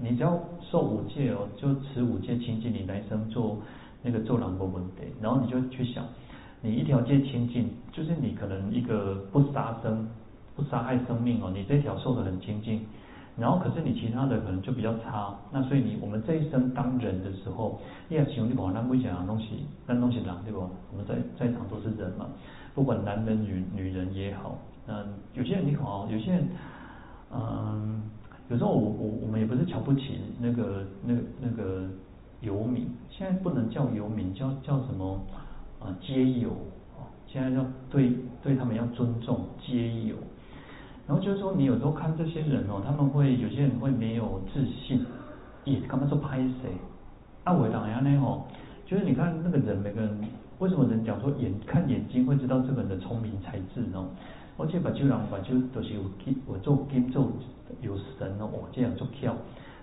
[0.00, 3.58] 你只要受五戒哦，就持五戒清净，你来生做
[4.02, 5.02] 那个做人不问题。
[5.20, 6.04] 然后你就去想，
[6.62, 10.08] 你一条戒清净，就是你可能一个不杀生、
[10.56, 12.86] 不杀害生命哦，你这条受得很清净。
[13.36, 20.60] 然后可是你其他的可能就比较差，那所以你我们这一生当人的时候，你要想你讲那不讲东西，那东西人对不？
[20.60, 22.26] 我们在在场都是人嘛。
[22.74, 26.48] 不管男人女女人也好，嗯，有些人你好，有些人，
[27.30, 28.02] 嗯，
[28.48, 31.88] 有时候我我我们也不是瞧不起那个那个那个
[32.40, 35.20] 游民，现在不能叫游民，叫叫什么
[35.80, 35.94] 啊？
[36.00, 36.50] 街友，
[37.26, 40.16] 现在要对对他们要尊重街友，
[41.06, 45.04] 然后就是说你有时候看这些人哦，他们会有些人会没有自信，
[45.64, 46.70] 也刚刚说拍谁？
[47.44, 48.42] 啊，我讲一下哦，
[48.86, 50.18] 就是你看那个人每个人。
[50.58, 54.06] 为什么人讲说眼看眼睛会知道这个人的聪明才智呢？
[54.56, 57.26] 而且把酒囊把酒都是有金，我做金做
[57.80, 59.34] 有神哦，这样做跳。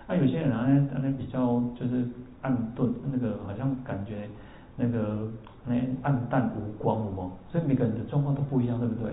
[0.06, 2.08] 啊，有些人呢，他呢比较就是
[2.40, 4.26] 暗钝，那个好像感觉
[4.74, 5.28] 那个
[5.66, 7.30] 那暗淡无光哦。
[7.52, 9.12] 所以每个人的状况都不一样，对不对？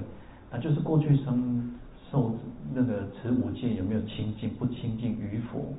[0.50, 1.70] 啊，就是过去生
[2.12, 2.32] 受
[2.74, 5.74] 那个持五戒有没有清净，不清净与否？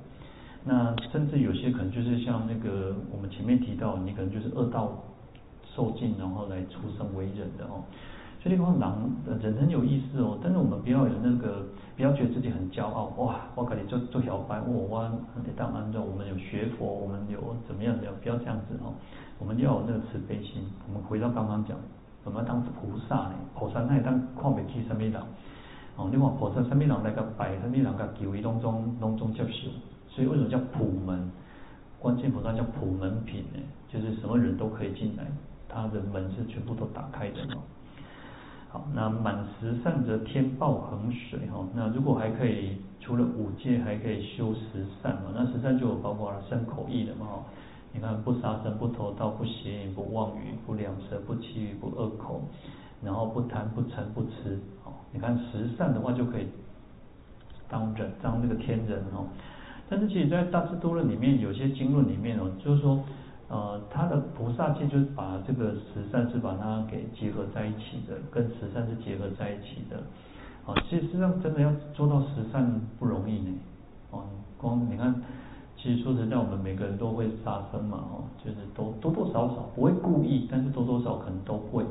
[0.64, 4.92] 那甚至有些可能就是像那个我们前面提到，你可能就是恶道。
[5.76, 7.84] 受尽，然后来出生为人的哦，
[8.42, 9.08] 所以这个狼
[9.40, 10.36] 人很有意思哦。
[10.42, 11.64] 但是我们不要有那个，
[11.94, 13.46] 不要觉得自己很骄傲哇！
[13.54, 15.04] 我可以做做小白，我我
[15.44, 17.38] 得当按照我们有学佛，我们有
[17.68, 18.92] 怎么样的，不要这样子哦。
[19.38, 20.64] 我们要有那个慈悲心。
[20.88, 21.78] 我们回到刚刚讲，
[22.24, 23.34] 怎么当菩萨呢？
[23.54, 25.12] 菩萨那当看不起什么人
[25.98, 26.08] 哦。
[26.10, 29.68] 你看菩萨什么人来个拜，什么人个求伊拢总拢总接受。
[30.08, 31.30] 所以为什么叫普门？
[32.00, 33.58] 关键菩萨叫普门品呢？
[33.88, 35.26] 就是什么人都可以进来。
[35.68, 37.60] 他的门是全部都打开的哦。
[38.70, 41.66] 好，那满十善则天报恒水哈。
[41.74, 45.32] 那如果还可以，除了五戒，还可以修十善嘛？
[45.34, 47.26] 那十善就有包括了身口意的嘛？
[47.92, 52.42] 你看，不杀生、不偷盗、不邪淫、不妄语、不两舌、不欺语、不恶口，
[53.02, 54.60] 然后不贪不嗔不痴，
[55.12, 56.46] 你看十善的话就可以
[57.68, 59.26] 当人当那个天人哦。
[59.90, 63.02] 但是其实，在大智多论里面，有些经论里面哦，就是说，
[63.48, 69.96] 呃，他的菩萨戒就是把这个十善是把它给结合在一起的，跟十善是结合在一起的。
[70.66, 73.54] 啊，其实上真的要做到十善不容易呢。
[74.10, 74.24] 哦，
[74.58, 75.14] 光你看，
[75.78, 81.82] 其实说实在，我们每个人都会杀生嘛，哦，就是都多多少少不会故意，但是多多少可能都会。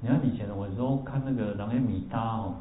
[0.00, 2.54] 你看以前我有时候看那个人家米搭哦。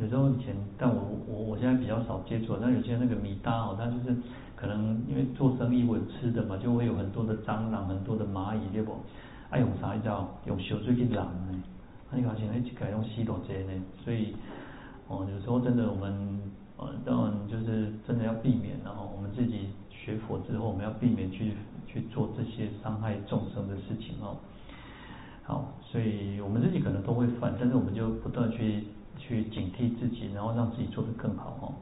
[0.00, 4.16] 有时候以前，但我我我现在比较少接触，但有些那个米搭哦，它就是
[4.56, 8.96] 可能因为做生意或者吃的嘛，就会有很多的蟑螂，很多的蚂蚁，对不？
[9.50, 9.94] 爱、用啥？
[9.94, 10.28] 你知道？
[10.46, 11.62] 用小水去拦呢？
[12.10, 13.82] 那你发现哎，改用洗多这呢？
[14.04, 14.34] 所以
[15.06, 16.40] 哦，有时候真的我们
[16.76, 21.52] 呃，当然就是真的要避免，然后我们自己学佛之后，我们要避免去
[21.86, 24.34] 去做这些伤害众生的事情哦。
[25.94, 28.84] 好，所以我们自己可能都会犯，但是我们就不断去。
[29.16, 31.72] 去警惕自己，然后让自己做得更好哦。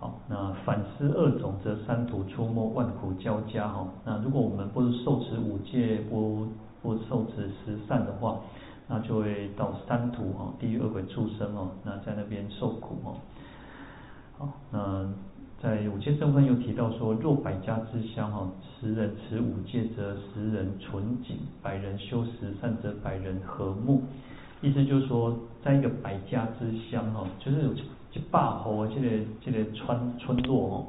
[0.00, 3.86] 好，那反思二种，则三途出没，万苦交加哈。
[4.04, 6.48] 那如果我们不是受持五戒，不
[6.82, 8.40] 不受持十善的话，
[8.88, 13.14] 那就会到三途哈，地狱恶鬼畜生哦，那在那边受苦哦。
[14.38, 15.08] 好，那
[15.62, 18.50] 在五戒正分又提到说，若百家之乡哈，
[18.80, 24.02] 十人持五戒，则十人纯净；百人修十善，则百人和睦。
[24.60, 30.86] 意思就是说，在一个百家之乡哦，就是有一百户这个这个村村落哦，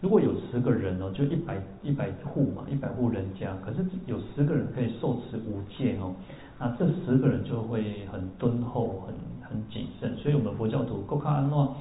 [0.00, 6.12] 如果有十个人哦，就一百一百户嘛，一百户人家，可是有十个人可以受持五戒哦，
[6.58, 9.14] 那这十个人就会很敦厚、很
[9.48, 10.16] 很谨慎。
[10.16, 11.76] 所以，我们佛教徒够看安诺，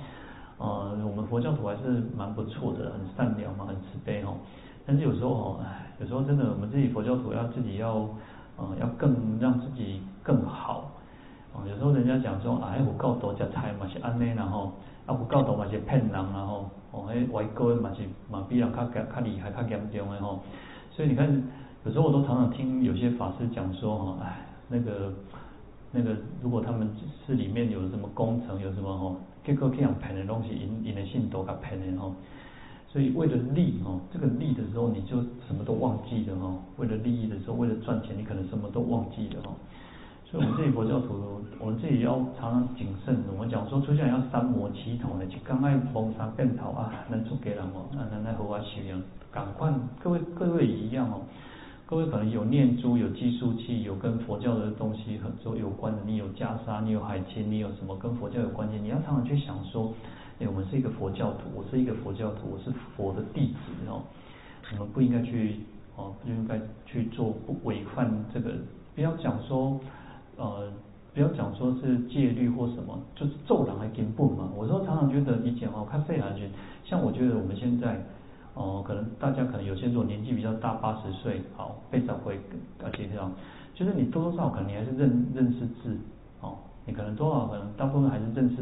[0.58, 4.38] 呃，我们佛教徒还是蛮不错的，很善良嘛，很慈悲哦。
[4.86, 8.08] 但是有时候哦，唉，有时候真的，我们自己佛教徒要自己要，
[8.58, 10.92] 呃，要更让自己更好。
[11.68, 14.74] 有时候人家讲说，啊，有够多食菜嘛是安内，然后
[15.06, 20.40] 啊有够多嘛是骗人，然后哦，迄歪哥嘛是嘛比人较较较厉害、较严重的吼。
[20.92, 21.44] 所以你看，
[21.86, 25.14] 有时候我都常常听有些法师讲说，哈，哎，那个
[25.92, 26.90] 那个，如果他们
[27.26, 29.16] 是里面有什么工程，有什么吼，
[29.46, 32.16] 结果这样骗的东西，引引的信都较骗的吼。
[32.88, 36.64] 所以为了利哦，这个利的时候，你就什么都忘记了吼。
[36.78, 39.56] 为了利益的时候，为了赚钱，你可能什么都忘记了吼。
[40.24, 43.16] 所以我们自己佛教徒，我们自己要常常谨慎。
[43.32, 49.02] 我们讲说，出现要三魔齐同的，就刚爱逢三变头啊，能出给人哦，啊，能来和我修养。
[49.32, 49.72] 赶快，
[50.02, 51.22] 各位各位也一样哦。
[51.88, 56.00] 各位可能有念珠，有计数器，有跟佛教的东西很多有关的。
[56.04, 58.80] 你有袈裟，你有海青，你有什么跟佛教有关系？
[58.82, 59.94] 你要常常去想说，
[60.40, 64.02] 哎，我们是一个佛教徒，我是一个佛教徒，我是佛的弟子哦。
[64.74, 65.60] 我们不应该去
[65.96, 68.52] 哦，不应该去做不违反这个，
[68.96, 69.80] 不要讲说。
[70.38, 70.70] 呃，
[71.14, 74.50] 不要讲说是戒律或什么，就是做人还根本嘛。
[74.54, 76.50] 我说常常觉得以前哦，看费兰君，
[76.84, 78.04] 像我觉得我们现在
[78.56, 82.40] 哦、可能大家可能有些时候年纪比较大，八十岁，好，非常会
[82.84, 83.32] 而且这样，
[83.76, 85.96] 就是你多多少少可能你还是认认识字，
[86.42, 88.58] 哦，你可能多少可能大部分还是认识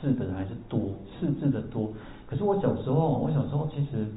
[0.00, 0.90] 字的人还是多，
[1.20, 1.92] 识字的多。
[2.26, 4.08] 可是我小时候，我小时候其实。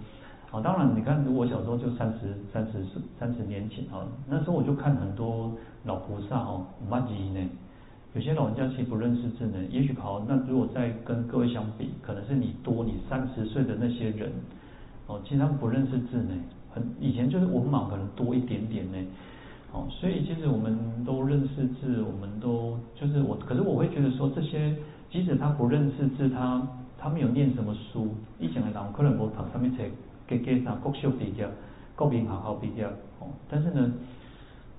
[0.51, 2.85] 啊，当然，你看，我小时候就三十、三十、
[3.19, 5.51] 三十年前啊，那时候我就看很多
[5.83, 7.49] 老菩萨哦，五万几呢。
[8.13, 14.31] 有些老人家其实不认识字呢，也许好，那如果再跟各位相比，可能是你多，你三十岁的那些人，
[15.13, 16.33] 哦，其实他们不认识字呢，
[16.73, 18.97] 很以前就是文盲可能多一点点呢，
[19.71, 24.75] 哦，所以其实我们都认识字，我们都就是我，可是我会觉得说，这些
[25.11, 28.09] 即使他不认识字，他他没有念什么书，
[28.39, 29.83] 以前的人可能无读什么册。
[30.25, 31.45] 给给上国秀比较，
[31.97, 32.87] 国民好好比较
[33.19, 33.91] 哦，但是呢，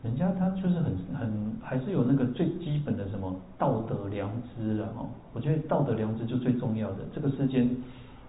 [0.02, 7.00] 人家他就是很很还是有那个最基本的什么道德良知啊哦，我觉得道德良知就最重要的。
[7.14, 7.68] 这个世间，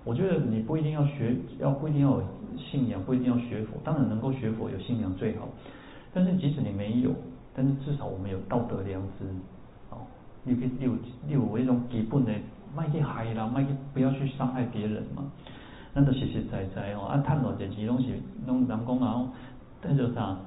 [0.05, 2.23] 我觉得你不一定要学，要不一定要有
[2.57, 5.49] 信仰，不一定要学佛，当然能够学佛有信仰最好。
[6.13, 7.11] 但是即使你没有，
[7.53, 9.25] 但是至少我们有道德良知
[9.89, 9.97] 哦，
[10.43, 10.93] 你可以有
[11.27, 12.31] 你有一种基本的，
[12.75, 15.23] 卖去害人，卖去不要去伤害别人嘛。
[15.93, 18.07] 那都实实在在哦，啊，趁偌济钱拢是
[18.45, 19.27] 拢人讲啊，
[19.81, 20.37] 那叫啥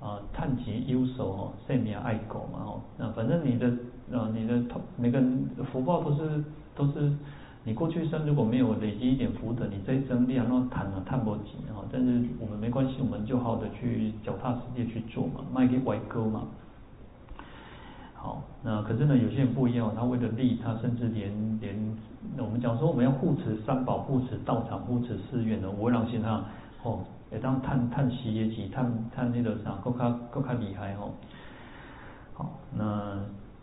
[0.00, 0.18] 啊？
[0.34, 2.80] 趁钱有数哦，性命爱狗嘛哦。
[2.98, 3.70] 那反正你的
[4.10, 4.60] 呃，你的
[4.96, 6.44] 每个人福报都是
[6.74, 7.12] 都是
[7.66, 11.84] 你过去生如果没有累积一点福德，你这一生你要那贪啊贪不起哦。
[11.90, 16.44] 但是我们没关系，我们就好的去脚踏实地去做嘛，卖给外哥嘛。
[18.14, 21.96] 好，那可是呢，有些人不一样，他为了利，他甚至连连
[22.38, 26.44] 我们讲说我们要护持三宝、护持道场、护持寺院的，我让心他
[26.84, 27.00] 哦，
[27.32, 31.10] 也当叹叹息也起，叹叹那个啥，更加更加厉害哦。
[32.32, 33.18] 好，那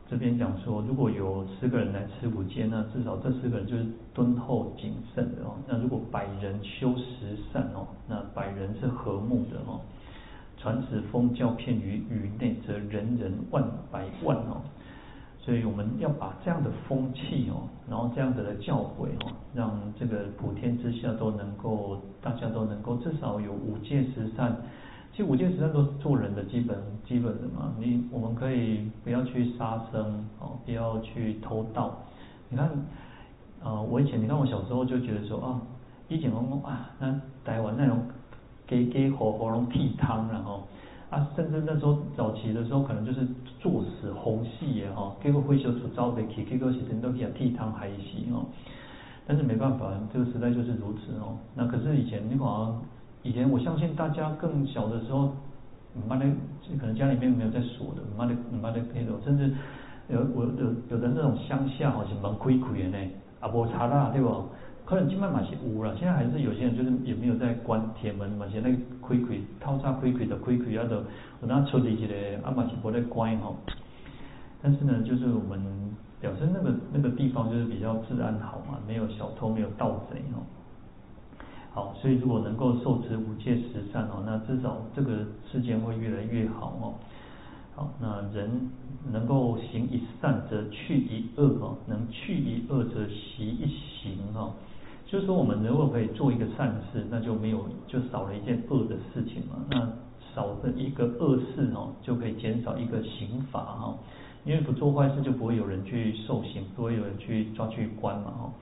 [0.10, 5.56] 这边讲说，如果有十个人来持五戒，那至少这十个人就是敦厚谨慎的哦。
[5.68, 9.80] 那如果百人修十善哦，那百人是和睦的哦。
[10.58, 14.62] 传此风教片于宇内，则人人万百万哦。
[15.40, 24.56] 所以我们要把这样的风气哦，然后这样子的教诲哦，让这个普天之下都能够，大家都能够至少有五戒十善。
[25.16, 31.96] 其实五戒十善都是做人的基本基本的嘛，你我们可以不要去杀生哦，不要去偷盗。
[32.50, 32.68] 你看，
[33.62, 35.62] 呃，我以前你看我小时候就觉得说啊，
[36.08, 37.14] 以前我啊，那
[37.46, 38.00] 台湾那种
[38.66, 40.64] 给给活活龙剃汤然后
[41.12, 43.20] 啊，甚至那时候早期的时候可能就是
[43.60, 48.44] 作死哄戏也哈，结果会修出招的去，结果是真都给剃汤还行哦。
[49.28, 51.38] 但是没办法，这个时代就是如此哦。
[51.54, 52.82] 那可是以前你好像。
[53.24, 55.34] 以前我相信大家更小的时候，
[56.08, 56.26] 妈的，
[56.78, 59.50] 可能家里面没有在锁的，妈的，妈的那种，甚至
[60.10, 64.44] 有我有有的那种乡下好像门开开的呢，啊无查啦，对不？
[64.86, 68.70] 可能今麦嘛是有了，现在还是有些人就是也没有在关铁门嘛，现在
[69.02, 71.04] 开开，透早开开的开开啊，都有
[71.48, 72.14] 那出去一个
[72.46, 73.56] 啊嘛是无在关吼。
[74.62, 75.64] 但是呢，就是我们
[76.20, 80.44] 表示那个那个地方就是比较治安好嘛，没有小偷，没有盗贼哦。
[81.74, 86.94] 好，所以如果能够受持五戒十善哦，那至少这个世间会越来越好哦。
[87.76, 88.70] 好，那人
[89.12, 94.54] 能够行一善则去一恶哦，能去一恶则习一行哦。
[95.08, 99.56] 就是说，我们如果可以做一个善事，那就没有就少了一件恶的事情嘛。
[99.72, 99.92] 那
[100.36, 103.98] 少了一个恶事哦，就可以减少一个刑罚哈。
[104.46, 108.54] 因为不做坏事，就不会有人去受刑，不会有人去抓去关嘛哈。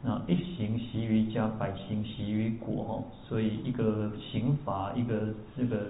[0.00, 5.86] 那一行习于家，百行习于国哈，所以一个刑罚，一个这个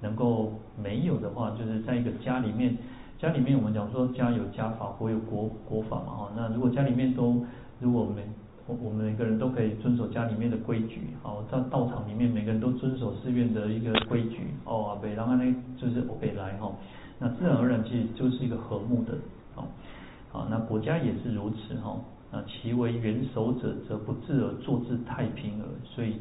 [0.00, 2.74] 能够没有的话，就是在一个家里面，
[3.18, 6.32] 家里面我们讲说家有家法，国有国国法嘛哈。
[6.34, 7.44] 那如果家里面都，
[7.80, 8.24] 如果我们
[8.66, 16.72] 我我们每个人都可以遵守家里面的规矩，好，在道场里面每个人都遵守寺院的一个规矩，哦，北然后呢就是北来哈，
[17.18, 19.12] 那自然而然其实就是一个和睦的，
[19.54, 19.68] 好，
[20.32, 22.00] 好，那国家也是如此哈。
[22.32, 25.68] 那其为元首者，则不治而坐之太平耳。
[25.84, 26.16] 所以，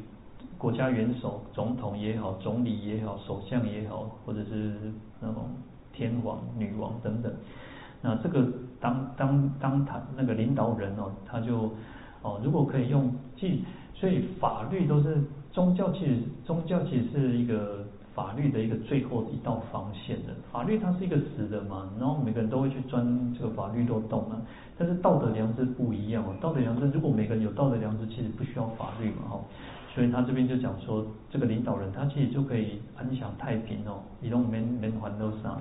[0.58, 4.74] 国家元首、总统也好，总理也好，首相也好，或者是
[5.22, 5.50] 那种
[5.94, 7.32] 天皇、女王等等，
[8.02, 8.48] 那这个
[8.80, 11.72] 当当当他那个领导人哦，他就
[12.22, 17.86] 哦，如果可以用，即所以法律都是宗教，其实宗教其实是一个。
[18.20, 24.36] 法律的一个最后一道防线的，法律它是一个死的嘛，然后每个人都会去钻这个法律漏洞啊。
[24.78, 29.40] 但是道德良知不一样哦，道德良知如果每个人有道德良知，其实不需要法律嘛，哈。
[29.96, 35.56] 所以他这边就讲说，这个领导人他其实就可以安享太平哦，以后免免烦恼啥。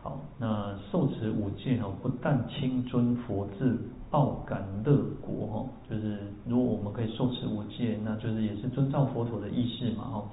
[0.00, 3.76] 好，那受持五戒哦，不但亲尊佛制，
[4.10, 10.24] 报感乐国哈，就是如果我们可以受持五戒，那就是也是遵照佛陀的意思嘛，哈。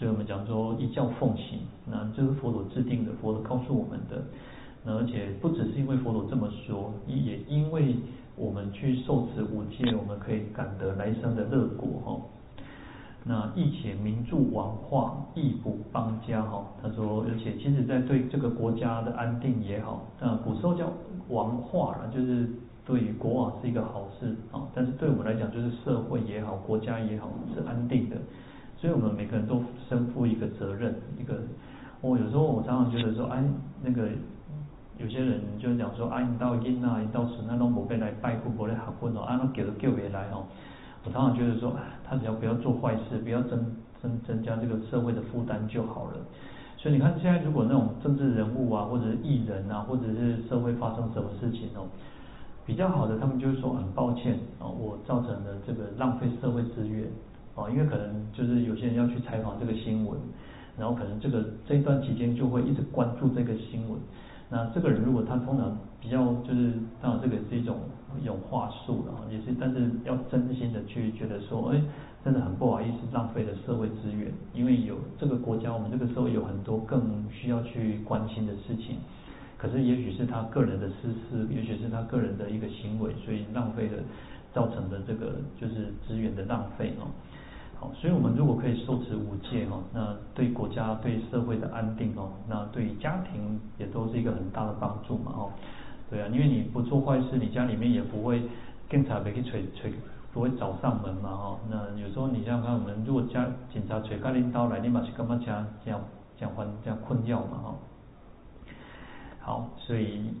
[0.00, 4.24] 所以我们讲说一教奉行，那这是佛陀制定的，佛陀告诉我们的。
[4.82, 7.94] 那而且不只是因为佛陀这么说，也因为
[8.34, 12.18] 我们去受持五戒，我们可以感得来生的乐果哈。
[13.24, 16.64] 那亦且名著王化，益补邦家哈。
[16.82, 20.90] 他说，而且其实在对这个国家的安定也好，那古时候叫
[21.28, 22.48] 王化了，就是
[22.86, 24.66] 对于国王是一个好事啊。
[24.74, 28.16] 但是对我们来讲，就是社会也好，国家也好，是安定的。
[28.80, 31.34] 所以我们每个人都身负一个责任，一个
[32.00, 33.44] 我、有时候我常常觉得说，哎，
[33.82, 34.08] 那个
[34.96, 40.44] 有些人就讲说，哎，你到阴啊，你到时那种某被来拜库，某来好混哦，啊，那给了救别来哦。
[41.04, 43.66] 我常常觉得说，他只要不要做坏事，不要增
[44.00, 46.16] 增增加这个社会的负担就好了。
[46.78, 51.84] 所以你看，现在如果那种政治人物啊，或者是艺人啊，或者是社会发生什么事情哦，
[52.64, 57.06] 比较好的，他们就是说很抱歉哦，我造成了这个浪费社会资源。
[57.54, 60.18] 哦，因为可能就是有些人要去采访这个新闻，
[60.78, 63.98] 然后可能这个这一段期间就会一直关注这个新闻。
[64.48, 67.78] 那这个人如果他通常比较就是，当然这个是一种
[68.20, 71.80] 一种话术了，也是，但是要真心的去觉得说，哎，
[72.24, 78.96] 真的很不好意思浪费了社会资源，因为有这个国家，我们这个社会有很多更需要去关心的事情。
[79.56, 83.98] 可是也许是他个人的私事，也许是他个人的一个行为，所以浪费了，
[84.52, 87.06] 造成的这个就是资源的浪费哦。
[87.78, 95.50] 好，所以我们如果可以受持五戒哈，那对国家、对社会的安定哦，那对家庭也都是一个很大的帮助嘛哦。
[96.10, 98.42] 对啊，因为你不做坏事，你家里面也不会
[98.90, 99.94] 警察被去锤锤，
[100.32, 101.58] 不会找上门嘛哈。
[101.70, 106.00] 那有时候你想想看，我们如果家警察锤个领导来，你马去干嘛这样这样
[106.36, 106.52] 这样
[106.84, 107.74] 这样困扰嘛哈。
[109.40, 110.34] 好，所以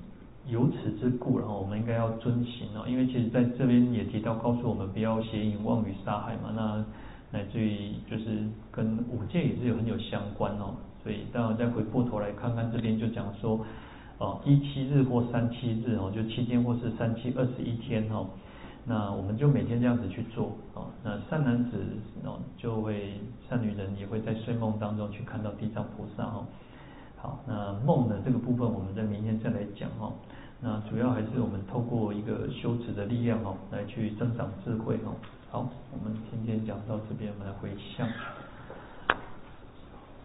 [0.50, 2.84] 由此之故，然后我们应该要遵行哦。
[2.86, 6.52] 因为其实在这边也提到，告诉我们不要邪淫、妄语、杀害嘛。
[6.54, 6.84] 那
[7.30, 10.74] 乃至于就是跟五戒也是有很有相关哦。
[11.02, 13.64] 所以当然再回过头来看看这边就讲说，
[14.18, 18.26] 哦，一七日或三七日哦，就七天或是三七二十一天哦。
[18.84, 20.86] 那我们就每天这样子去做哦。
[21.04, 21.78] 那善男子
[22.24, 23.14] 哦，就会
[23.48, 26.44] 善女人也会在睡梦当中去看到地藏菩萨哦。
[27.16, 30.12] 好，那梦的这个部分，我们在明天再来讲哦。
[30.62, 35.16] 那主要还是我们透过一个修持的力量哦，来去增长智慧哦。
[35.50, 38.06] 好，我们今天讲到这边，我们来回向。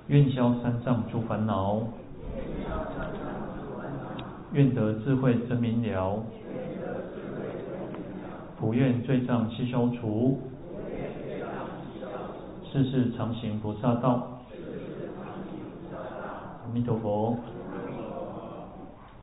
[0.07, 1.81] 愿消三障诸烦恼，
[4.51, 6.21] 愿得智慧真明了，
[8.59, 10.37] 普愿罪障悉消除，
[12.69, 14.41] 世世常行菩萨道。
[16.65, 17.37] 阿弥陀佛。